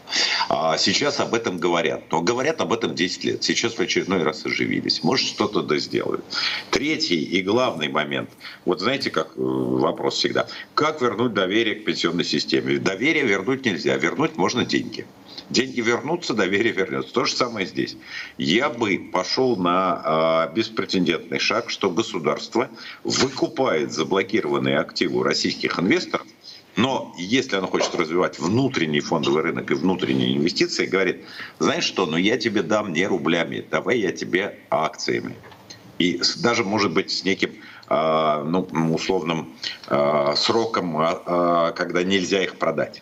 [0.50, 4.46] А сейчас об этом говорят, но говорят об этом 10 лет, сейчас в очередной раз
[4.46, 6.24] оживились, может что-то да сделают.
[6.72, 8.30] Третий и главный момент,
[8.66, 12.37] вот знаете, как э, вопрос всегда, как вернуть доверие к пенсионной системе?
[12.40, 12.78] Системе.
[12.78, 15.06] Доверие вернуть нельзя, вернуть можно деньги.
[15.50, 17.14] Деньги вернутся, доверие вернется.
[17.14, 17.96] То же самое здесь.
[18.38, 22.70] Я бы пошел на э, беспрецедентный шаг, что государство
[23.04, 26.28] выкупает заблокированные активы российских инвесторов,
[26.76, 31.24] но если оно хочет развивать внутренний фондовый рынок и внутренние инвестиции, говорит,
[31.60, 35.36] знаешь что, ну я тебе дам не рублями, давай я тебе акциями.
[35.98, 37.56] И даже, может быть, с неким
[37.90, 39.54] ну, условным
[39.88, 43.02] а, сроком, а, когда нельзя их продать.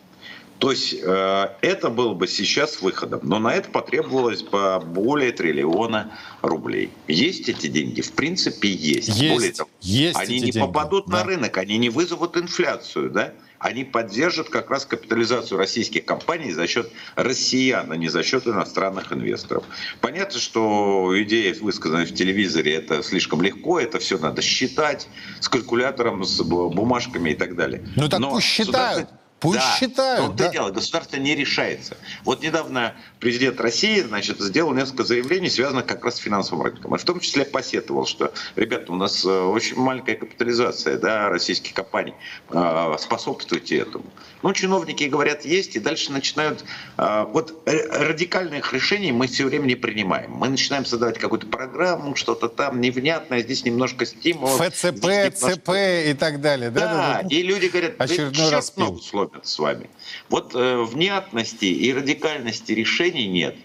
[0.59, 6.17] То есть э, это было бы сейчас выходом, но на это потребовалось бы более триллиона
[6.41, 6.91] рублей.
[7.07, 8.01] Есть эти деньги?
[8.01, 9.09] В принципе, есть.
[9.09, 10.59] есть более того, есть они не деньги.
[10.59, 11.17] попадут да.
[11.17, 13.33] на рынок, они не вызовут инфляцию, да?
[13.59, 19.11] Они поддержат как раз капитализацию российских компаний за счет россиян, а не за счет иностранных
[19.11, 19.63] инвесторов.
[20.01, 25.07] Понятно, что идея, высказанная в телевизоре, это слишком легко, это все надо считать
[25.39, 27.85] с калькулятором, с бумажками и так далее.
[27.95, 29.09] Ну так Но пусть считают.
[29.39, 30.27] Пусть да, считают.
[30.27, 30.49] Но да.
[30.49, 31.97] дело, государство не решается.
[32.23, 32.95] Вот недавно
[33.26, 36.93] президент России значит, сделал несколько заявлений, связанных как раз с финансовым рынком.
[36.93, 41.73] И в том числе посетовал, что, ребята, у нас э, очень маленькая капитализация да, российских
[41.73, 42.13] компаний.
[42.51, 44.05] Э, способствуйте этому.
[44.43, 46.65] Ну, чиновники говорят, есть, и дальше начинают...
[46.99, 50.30] Э, вот радикальных решений мы все время не принимаем.
[50.30, 54.61] Мы начинаем создавать какую-то программу, что-то там невнятное, здесь немножко стимулов.
[54.61, 55.32] ФЦП, немножко...
[55.32, 55.69] ЦП
[56.11, 56.69] и так далее.
[56.69, 57.28] Да, да, да.
[57.28, 59.89] и люди говорят, очередной раз ломят с вами.
[60.29, 63.55] Вот э, внятности и радикальности решений нет.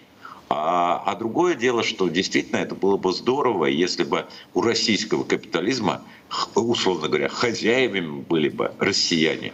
[0.49, 6.03] А, а другое дело, что действительно это было бы здорово, если бы у российского капитализма,
[6.55, 9.53] условно говоря, хозяевами были бы россияне.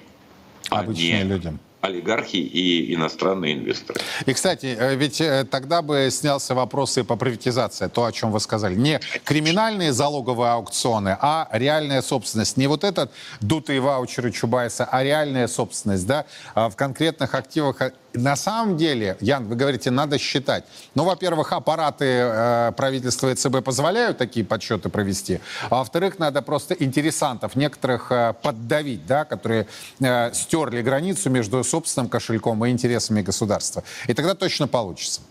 [0.70, 1.54] А Обычные а не люди
[1.88, 4.00] олигархи и иностранные инвесторы.
[4.26, 8.32] И, кстати, э, ведь э, тогда бы снялся вопрос и по приватизации, то, о чем
[8.32, 8.76] вы сказали.
[8.76, 12.58] Не криминальные залоговые аукционы, а реальная собственность.
[12.58, 13.12] Не вот этот
[13.42, 17.82] дутые ваучеры Чубайса, а реальная собственность, да, а в конкретных активах
[18.14, 20.64] на самом деле, Ян, вы говорите, надо считать.
[20.96, 25.40] Ну, во-первых, аппараты э, правительства и ЦБ позволяют такие подсчеты провести.
[25.70, 29.68] А во-вторых, надо просто интересантов некоторых э, поддавить, да, которые
[30.00, 33.84] э, стерли границу между собственным кошельком и интересами государства.
[34.08, 35.22] И тогда точно получится.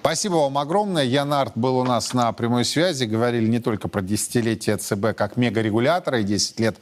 [0.00, 1.04] Спасибо вам огромное.
[1.04, 3.04] Ян Арт был у нас на прямой связи.
[3.04, 6.76] Говорили не только про десятилетие ЦБ как мегарегулятора и 10 лет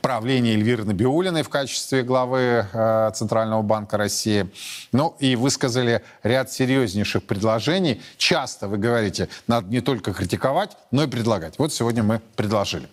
[0.00, 4.48] правления Эльвиры Набиулиной в качестве главы э, Центрального банка России.
[4.92, 8.00] Ну и высказали ряд серьезнейших предложений.
[8.16, 11.58] Часто вы говорите, надо не только критиковать, но и предлагать.
[11.58, 12.88] Вот сегодня мы предложили.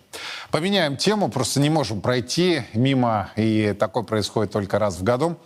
[0.51, 5.37] Поменяем тему, просто не можем пройти мимо, и такое происходит только раз в году.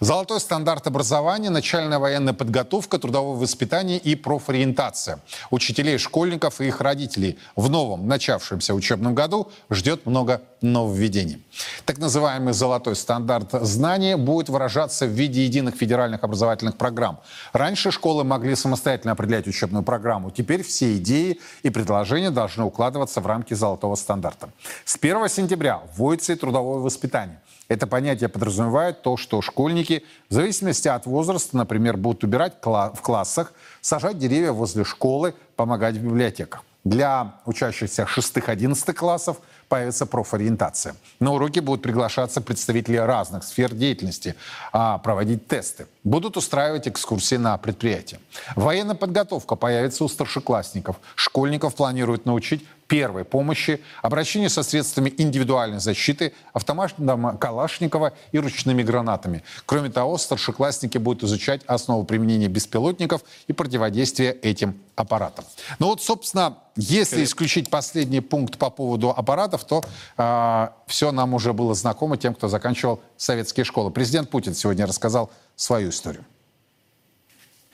[0.00, 5.20] Золотой стандарт образования, начальная военная подготовка, трудовое воспитание и профориентация.
[5.50, 11.44] Учителей, школьников и их родителей в новом начавшемся учебном году ждет много нововведений.
[11.84, 17.20] Так называемый золотой стандарт знания будет выражаться в виде единых федеральных образовательных программ.
[17.52, 20.30] Раньше школы могли самостоятельно определять учебную программу.
[20.30, 24.50] Теперь все идеи и предложения должны укладываться в рамки золотого стандарта.
[24.84, 27.40] С 1 сентября вводится и трудовое воспитание.
[27.68, 33.52] Это понятие подразумевает то, что школьники в зависимости от возраста, например, будут убирать в классах,
[33.80, 36.62] сажать деревья возле школы, помогать в библиотеках.
[36.84, 39.38] Для учащихся 6-11 классов
[39.70, 40.94] появится профориентация.
[41.18, 44.34] На уроки будут приглашаться представители разных сфер деятельности,
[44.70, 45.86] а проводить тесты.
[46.04, 48.20] Будут устраивать экскурсии на предприятия.
[48.54, 50.96] Военная подготовка появится у старшеклассников.
[51.14, 59.42] Школьников планируют научить первой помощи, обращению со средствами индивидуальной защиты, автоматом Калашникова и ручными гранатами.
[59.66, 65.44] Кроме того, старшеклассники будут изучать основу применения беспилотников и противодействия этим аппаратам.
[65.78, 69.84] Ну вот, собственно, если исключить последний пункт по поводу аппаратов, то э,
[70.16, 73.90] а, все нам уже было знакомо тем, кто заканчивал советские школы.
[73.90, 76.24] Президент Путин сегодня рассказал свою историю.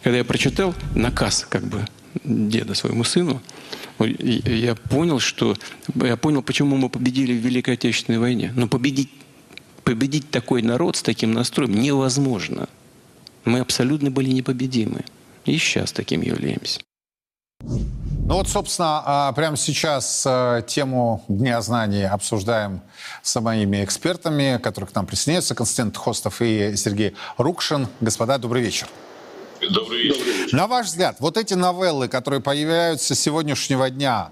[0.02, 1.84] Когда я прочитал наказ как бы
[2.24, 3.40] деда своему сыну,
[3.98, 5.56] я понял, что
[5.94, 8.52] я понял, почему мы победили в Великой Отечественной войне.
[8.54, 9.10] Но победить,
[9.84, 12.68] победить такой народ с таким настроем невозможно.
[13.44, 15.04] Мы абсолютно были непобедимы.
[15.44, 16.80] И сейчас таким являемся.
[17.62, 22.80] Ну вот, собственно, а, прямо сейчас а, тему Дня знаний обсуждаем
[23.22, 25.54] с моими экспертами, которые к нам присоединяются.
[25.54, 27.88] Константин Хостов и Сергей Рукшин.
[28.00, 28.88] Господа, добрый вечер.
[29.68, 30.54] Добрый вечер.
[30.54, 34.30] На ваш взгляд, вот эти новеллы, которые появляются с сегодняшнего дня,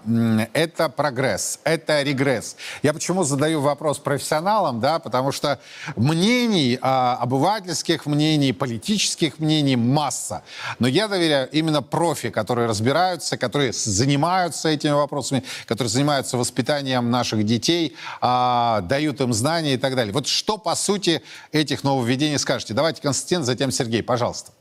[0.55, 2.57] это прогресс, это регресс.
[2.83, 5.61] Я почему задаю вопрос профессионалам, да, потому что
[5.97, 10.43] мнений, а, обывательских мнений, политических мнений масса.
[10.79, 17.45] Но я доверяю именно профи, которые разбираются, которые занимаются этими вопросами, которые занимаются воспитанием наших
[17.45, 20.15] детей, а, дают им знания и так далее.
[20.15, 21.23] Вот что, по сути,
[21.53, 22.73] этих нововведений скажете?
[22.73, 24.53] Давайте, Константин, затем Сергей, пожалуйста.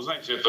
[0.00, 0.48] Вы знаете, это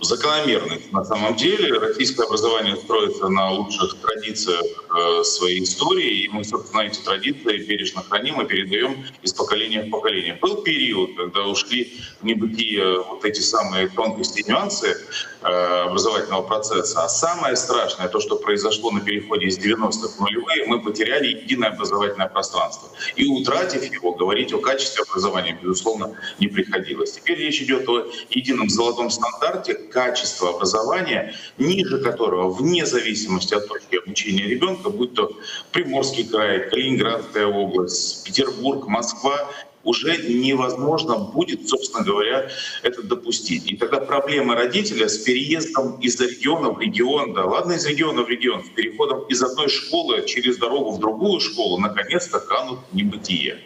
[0.00, 1.78] закономерность на самом деле.
[1.78, 8.02] Российское образование строится на лучших традициях э, своей истории, и мы, собственно, эти традиции бережно
[8.02, 10.38] храним и передаем из поколения в поколение.
[10.40, 14.96] Был период, когда ушли в небытие вот эти самые тонкости и нюансы
[15.42, 15.46] э,
[15.86, 17.04] образовательного процесса.
[17.04, 21.70] А самое страшное, то, что произошло на переходе из 90-х в нулевые, мы потеряли единое
[21.70, 22.88] образовательное пространство.
[23.16, 27.12] И утратив его, говорить о качестве образования, безусловно, не приходилось.
[27.12, 33.96] Теперь речь идет о едином золотом стандарте, качество образования, ниже которого, вне зависимости от точки
[33.96, 35.32] обучения ребенка, будь то
[35.72, 39.50] Приморский край, Калининградская область, Петербург, Москва,
[39.82, 42.50] уже невозможно будет, собственно говоря,
[42.82, 43.70] это допустить.
[43.70, 48.28] И тогда проблема родителя с переездом из региона в регион, да ладно из региона в
[48.28, 53.58] регион, с переходом из одной школы через дорогу в другую школу, наконец-то канут в небытие.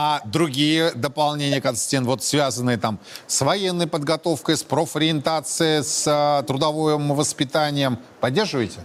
[0.00, 7.16] А другие дополнения, Константин, вот связанные там с военной подготовкой, с профориентацией, с а, трудовым
[7.16, 8.78] воспитанием, поддерживаете?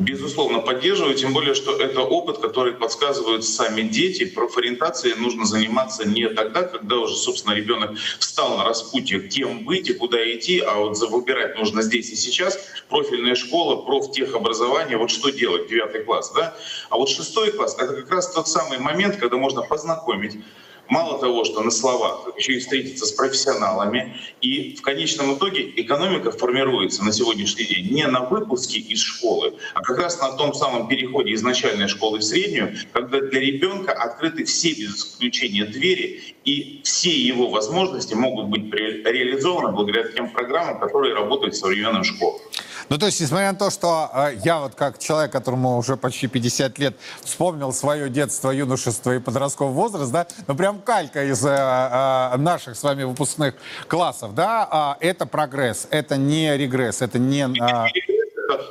[0.00, 4.24] Безусловно, поддерживаю, тем более, что это опыт, который подсказывают сами дети.
[4.24, 9.92] Профориентацией нужно заниматься не тогда, когда уже, собственно, ребенок встал на распутье, кем быть и
[9.92, 12.58] куда идти, а вот выбирать нужно здесь и сейчас.
[12.88, 16.56] Профильная школа, профтехобразование, вот что делать, девятый класс, да?
[16.88, 20.38] А вот шестой класс— это как раз тот самый момент, когда можно познакомить
[20.90, 24.16] мало того, что на словах, еще и встретиться с профессионалами.
[24.40, 29.82] И в конечном итоге экономика формируется на сегодняшний день не на выпуске из школы, а
[29.82, 34.44] как раз на том самом переходе из начальной школы в среднюю, когда для ребенка открыты
[34.44, 41.14] все без исключения двери, и все его возможности могут быть реализованы благодаря тем программам, которые
[41.14, 42.40] работают в современных школах.
[42.90, 46.26] Ну, то есть, несмотря на то, что э, я вот как человек, которому уже почти
[46.26, 51.50] 50 лет, вспомнил свое детство, юношество и подростковый возраст, да, ну, прям калька из э,
[51.50, 53.54] э, наших с вами выпускных
[53.86, 57.42] классов, да, э, это прогресс, это не регресс, это не...
[57.42, 57.86] Э,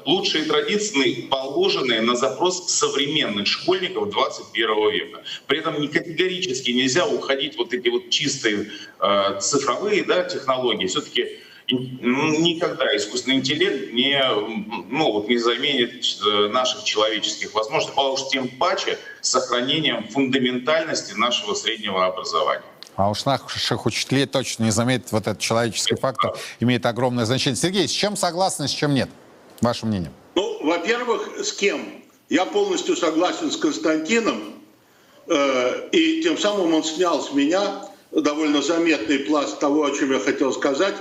[0.05, 5.23] лучшие традиции, положенные на запрос современных школьников 21 века.
[5.47, 10.87] При этом категорически нельзя уходить вот эти вот чистые э, цифровые да, технологии.
[10.87, 11.39] Все-таки
[11.71, 14.21] никогда искусственный интеллект не,
[14.89, 21.13] ну, вот не заменит э, наших человеческих возможностей, а уж тем паче с сохранением фундаментальности
[21.13, 22.63] нашего среднего образования.
[22.95, 27.55] А уж наших учителей точно не заметит вот этот человеческий фактор, имеет огромное значение.
[27.55, 29.09] Сергей, с чем согласны, с чем нет?
[29.61, 30.11] Ваше мнение?
[30.35, 32.03] Ну, во-первых, с кем?
[32.29, 34.53] Я полностью согласен с Константином,
[35.27, 40.19] э, и тем самым он снял с меня довольно заметный пласт того, о чем я
[40.19, 40.95] хотел сказать.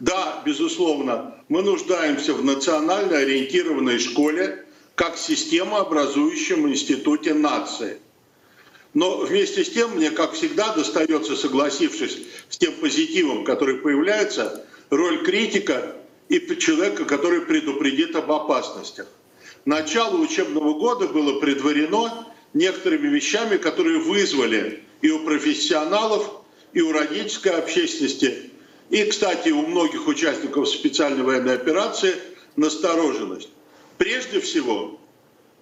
[0.00, 7.98] Да, безусловно, мы нуждаемся в национально ориентированной школе как системообразующем институте нации.
[8.94, 15.22] Но вместе с тем мне, как всегда, достается, согласившись с тем позитивом, который появляется, роль
[15.22, 15.96] критика
[16.28, 19.06] и человека, который предупредит об опасностях.
[19.66, 26.42] Начало учебного года было предварено некоторыми вещами, которые вызвали и у профессионалов,
[26.72, 28.49] и у родительской общественности
[28.90, 32.14] и, кстати, у многих участников специальной военной операции
[32.56, 33.48] настороженность.
[33.96, 34.98] Прежде всего,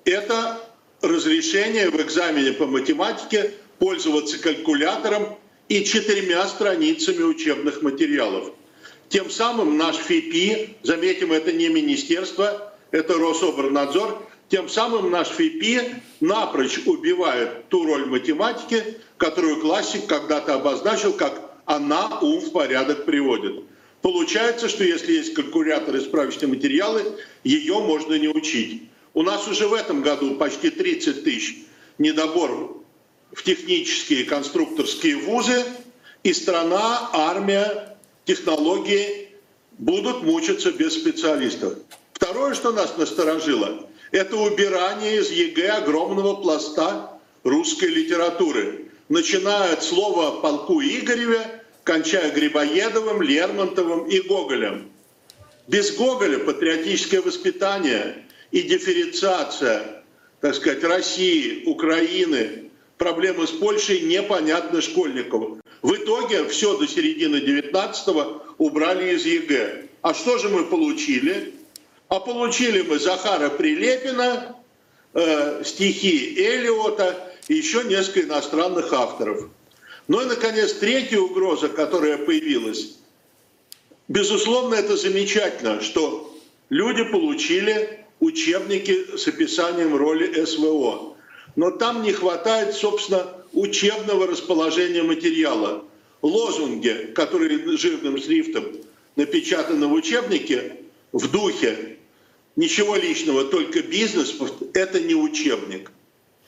[0.04, 0.60] это
[1.02, 8.52] разрешение в экзамене по математике пользоваться калькулятором и четырьмя страницами учебных материалов.
[9.10, 16.78] Тем самым наш ФИПИ, заметим, это не министерство, это Рособорнадзор, тем самым наш ФИПИ напрочь
[16.86, 18.82] убивает ту роль математики,
[19.18, 23.62] которую классик когда-то обозначил как она ум в порядок приводит.
[24.00, 28.84] Получается, что если есть калькулятор и справочные материалы, ее можно не учить.
[29.12, 31.58] У нас уже в этом году почти 30 тысяч
[31.98, 32.82] недобор
[33.32, 35.62] в технические конструкторские вузы,
[36.22, 39.28] и страна, армия, технологии
[39.78, 41.74] будут мучиться без специалистов.
[42.14, 48.86] Второе, что нас насторожило, это убирание из ЕГЭ огромного пласта русской литературы.
[49.08, 51.57] Начиная от слова о полку Игореве
[51.88, 54.90] кончая Грибоедовым, Лермонтовым и Гоголем.
[55.68, 60.04] Без Гоголя патриотическое воспитание и дифференциация,
[60.42, 65.62] так сказать, России, Украины, проблемы с Польшей непонятны школьникам.
[65.80, 69.86] В итоге все до середины 19-го убрали из ЕГЭ.
[70.02, 71.54] А что же мы получили?
[72.08, 74.56] А получили мы Захара Прилепина,
[75.14, 79.48] э, стихи Элиота и еще несколько иностранных авторов.
[80.08, 82.96] Ну и, наконец, третья угроза, которая появилась.
[84.08, 86.34] Безусловно, это замечательно, что
[86.70, 91.14] люди получили учебники с описанием роли СВО.
[91.56, 95.84] Но там не хватает, собственно, учебного расположения материала.
[96.22, 98.64] Лозунги, которые жирным шрифтом
[99.14, 100.76] напечатаны в учебнике,
[101.12, 101.98] в духе
[102.56, 104.34] ничего личного, только бизнес,
[104.72, 105.92] это не учебник.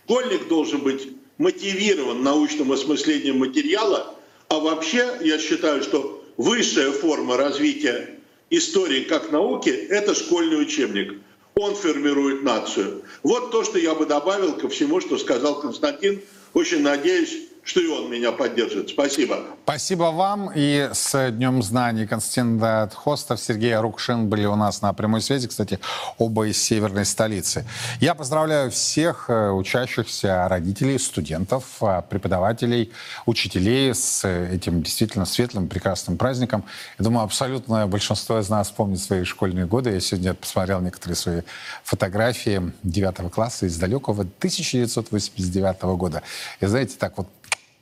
[0.05, 1.09] Школьник должен быть
[1.41, 4.15] мотивирован научным осмыслением материала,
[4.49, 8.21] а вообще я считаю, что высшая форма развития
[8.51, 11.19] истории как науки– это школьный учебник.
[11.55, 13.03] Он формирует нацию.
[13.23, 16.21] Вот то, что я бы добавил ко всему, что сказал Константин.
[16.53, 18.91] Очень надеюсь, что и он меня поддержит.
[18.91, 19.39] Спасибо.
[19.65, 20.51] Спасибо вам.
[20.55, 22.61] И с Днем знаний Константин
[22.95, 25.79] Хостов, Сергей Рукшин были у нас на прямой связи, кстати,
[26.19, 27.67] оба из северной столицы.
[28.01, 32.91] Я поздравляю всех э, учащихся, родителей, студентов, э, преподавателей,
[33.27, 36.65] учителей с этим действительно светлым, прекрасным праздником.
[36.99, 39.91] Я думаю, абсолютно большинство из нас помнит свои школьные годы.
[39.91, 41.43] Я сегодня посмотрел некоторые свои
[41.85, 46.23] фотографии 9 класса из далекого 1989 года.
[46.61, 47.29] И знаете, так вот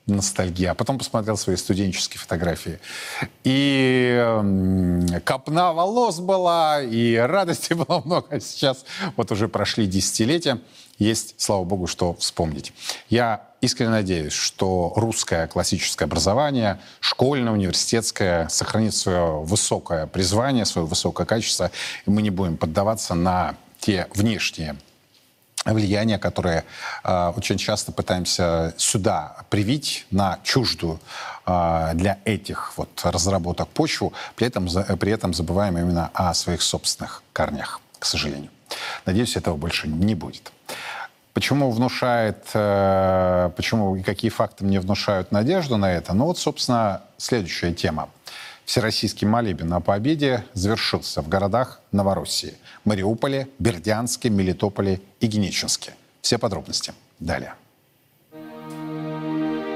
[0.08, 0.72] ностальгия.
[0.72, 2.80] А потом посмотрел свои студенческие фотографии.
[3.44, 8.40] И копна волос была, и радости было много.
[8.40, 8.84] Сейчас
[9.16, 10.60] вот уже прошли десятилетия.
[10.98, 12.72] Есть, слава богу, что вспомнить.
[13.08, 21.24] Я искренне надеюсь, что русское классическое образование, школьное, университетское, сохранит свое высокое призвание, свое высокое
[21.24, 21.70] качество,
[22.04, 24.76] и мы не будем поддаваться на те внешние
[25.64, 26.64] влияние, которое
[27.04, 31.00] э, очень часто пытаемся сюда привить на чуждую
[31.46, 36.62] э, для этих вот разработок почву, при этом, за, при этом забываем именно о своих
[36.62, 38.50] собственных корнях, к сожалению.
[39.04, 40.52] Надеюсь, этого больше не будет.
[41.32, 46.12] Почему внушает, э, почему и какие факты мне внушают надежду на это?
[46.12, 48.08] Ну вот, собственно, следующая тема.
[48.68, 52.52] Всероссийский молебен о победе завершился в городах Новороссии–
[52.84, 55.94] Мариуполе, Бердянске, Мелитополе и Генечинске.
[56.20, 57.54] Все подробности далее.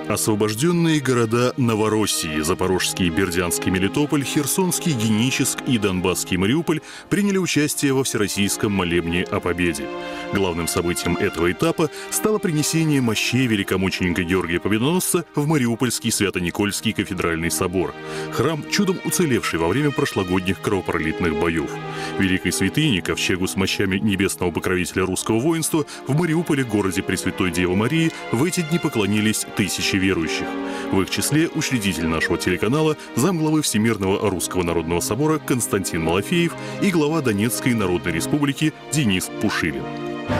[0.09, 8.73] Освобожденные города Новороссии, Запорожский, Бердянский, Мелитополь, Херсонский, Геническ и Донбасский Мариуполь приняли участие во Всероссийском
[8.73, 9.87] молебне о победе.
[10.35, 17.95] Главным событием этого этапа стало принесение мощей великомученика Георгия Победоносца в Мариупольский Свято-Никольский кафедральный собор.
[18.33, 21.71] Храм, чудом уцелевший во время прошлогодних кровопролитных боев.
[22.19, 28.13] Великой святыни, ковчегу с мощами небесного покровителя русского воинства, в Мариуполе, городе Пресвятой Девы Марии,
[28.33, 30.47] в эти дни поклонились тысячи верующих.
[30.91, 37.21] В их числе учредитель нашего телеканала, замглавы Всемирного Русского Народного Собора Константин Малафеев и глава
[37.21, 39.85] Донецкой Народной Республики Денис Пушилин.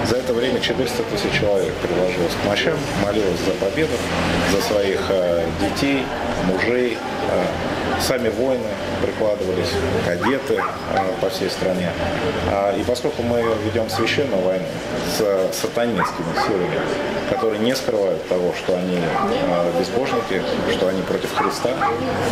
[0.09, 3.93] За это время 400 тысяч человек приложилось к мощам, молилось за победу,
[4.51, 6.03] за своих э, детей,
[6.47, 6.97] мужей,
[7.31, 8.67] э, сами воины
[9.03, 9.73] прикладывались,
[10.07, 10.63] кадеты э,
[11.21, 11.91] по всей стране.
[12.51, 14.65] А, и поскольку мы ведем священную войну
[15.17, 16.79] с сатанинскими силами,
[17.29, 21.71] которые не скрывают того, что они э, безбожники, что они против Христа,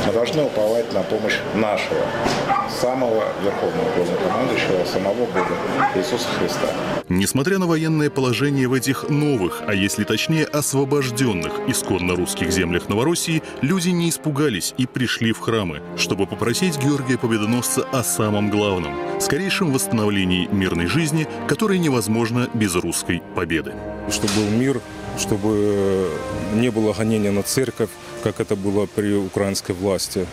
[0.06, 2.00] мы должны уповать на помощь нашего,
[2.80, 5.48] самого верховного главнокомандующего, самого Бога
[5.96, 6.68] Иисуса Христа.
[7.08, 13.42] Несмотря на военное положение в этих новых, а если точнее освобожденных исконно русских землях Новороссии,
[13.62, 19.72] люди не испугались и пришли в храмы, чтобы попросить Георгия Победоносца о самом главном– скорейшем
[19.72, 23.74] восстановлении мирной жизни, которая невозможна без русской победы.
[24.11, 24.80] Чтобы был мир,
[25.18, 26.11] чтобы
[26.52, 27.88] не было гонения на церковь,
[28.22, 30.26] как это было при украинской власти,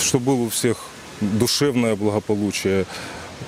[0.00, 0.78] чтобы было у всех
[1.20, 2.86] душевное благополучие,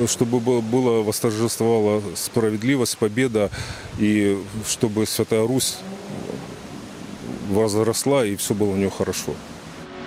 [0.07, 3.51] чтобы было восторжествовала справедливость, победа,
[3.99, 4.39] и
[4.69, 5.79] чтобы Святая Русь
[7.49, 9.33] возросла, и все было у нее хорошо.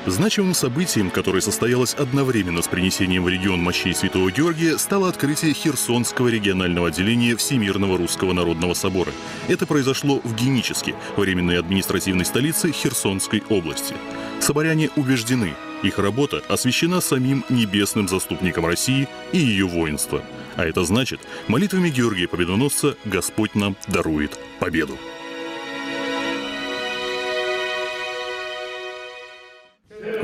[0.07, 6.29] Значимым событием, которое состоялось одновременно с принесением в регион мощей Святого Георгия, стало открытие Херсонского
[6.29, 9.11] регионального отделения Всемирного Русского Народного Собора.
[9.49, 13.95] Это произошло в Геническе, временной административной столице Херсонской области.
[14.39, 15.53] Соборяне убеждены,
[15.83, 20.23] их работа освящена самим небесным заступником России и ее воинства.
[20.55, 24.97] А это значит, молитвами Георгия Победоносца Господь нам дарует победу.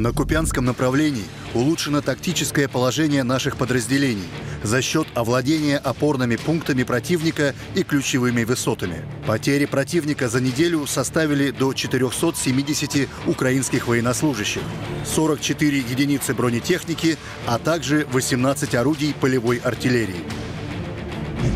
[0.00, 4.30] На Купянском направлении улучшено тактическое положение наших подразделений
[4.62, 9.04] за счет овладения опорными пунктами противника и ключевыми высотами.
[9.26, 14.62] Потери противника за неделю составили до 470 украинских военнослужащих,
[15.04, 20.24] 44 единицы бронетехники, а также 18 орудий полевой артиллерии.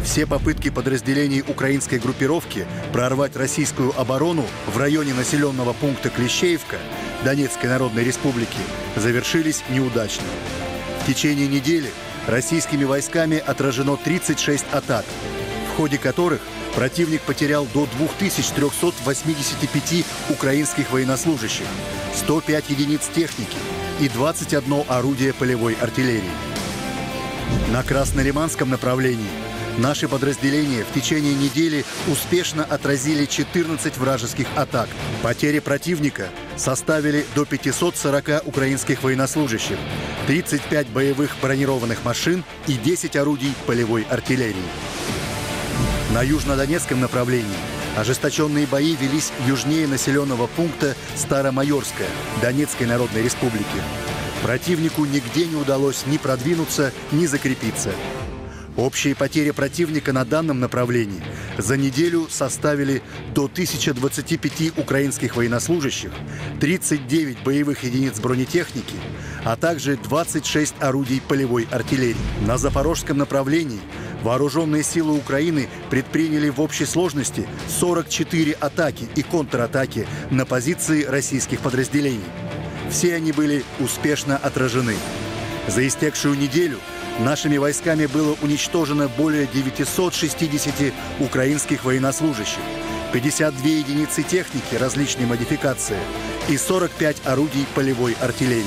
[0.04, 6.76] Все попытки подразделений украинской группировки прорвать российскую оборону в районе населенного пункта Клещеевка
[7.24, 8.58] Донецкой Народной Республики
[8.96, 10.26] завершились неудачно.
[11.02, 11.90] В течение недели
[12.26, 15.06] российскими войсками отражено 36 атак,
[15.72, 16.42] в ходе которых
[16.74, 21.64] противник потерял до 2385 украинских военнослужащих,
[22.14, 23.56] 105 единиц техники
[24.00, 26.30] и 21 орудие полевой артиллерии.
[27.72, 29.30] На Краснолиманском направлении
[29.78, 34.88] Наши подразделения в течение недели успешно отразили 14 вражеских атак.
[35.20, 39.76] Потери противника составили до 540 украинских военнослужащих,
[40.28, 44.54] 35 боевых бронированных машин и 10 орудий полевой артиллерии.
[46.12, 47.44] На южнодонецком направлении
[47.96, 52.08] ожесточенные бои велись южнее населенного пункта Старомайорская
[52.40, 53.82] Донецкой Народной Республики.
[54.40, 57.90] Противнику нигде не удалось ни продвинуться, ни закрепиться.
[58.76, 61.22] Общие потери противника на данном направлении
[61.58, 63.02] за неделю составили
[63.32, 66.10] до 1025 украинских военнослужащих,
[66.60, 68.96] 39 боевых единиц бронетехники,
[69.44, 72.16] а также 26 орудий полевой артиллерии.
[72.46, 73.80] На запорожском направлении
[74.24, 82.24] вооруженные силы Украины предприняли в общей сложности 44 атаки и контратаки на позиции российских подразделений.
[82.90, 84.96] Все они были успешно отражены.
[85.68, 86.78] За истекшую неделю
[87.20, 92.60] нашими войсками было уничтожено более 960 украинских военнослужащих,
[93.12, 95.98] 52 единицы техники различной модификации
[96.48, 98.64] и 45 орудий полевой артиллерии.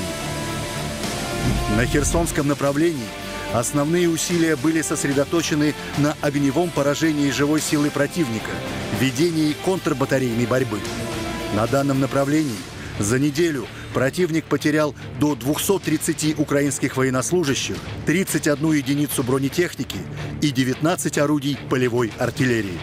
[1.76, 3.08] На Херсонском направлении
[3.52, 8.50] основные усилия были сосредоточены на огневом поражении живой силы противника,
[9.00, 10.80] ведении контрбатарейной борьбы.
[11.54, 12.58] На данном направлении
[12.98, 17.76] за неделю противник потерял до 230 украинских военнослужащих,
[18.06, 19.98] 31 единицу бронетехники
[20.42, 22.78] и 19 орудий полевой артиллерии.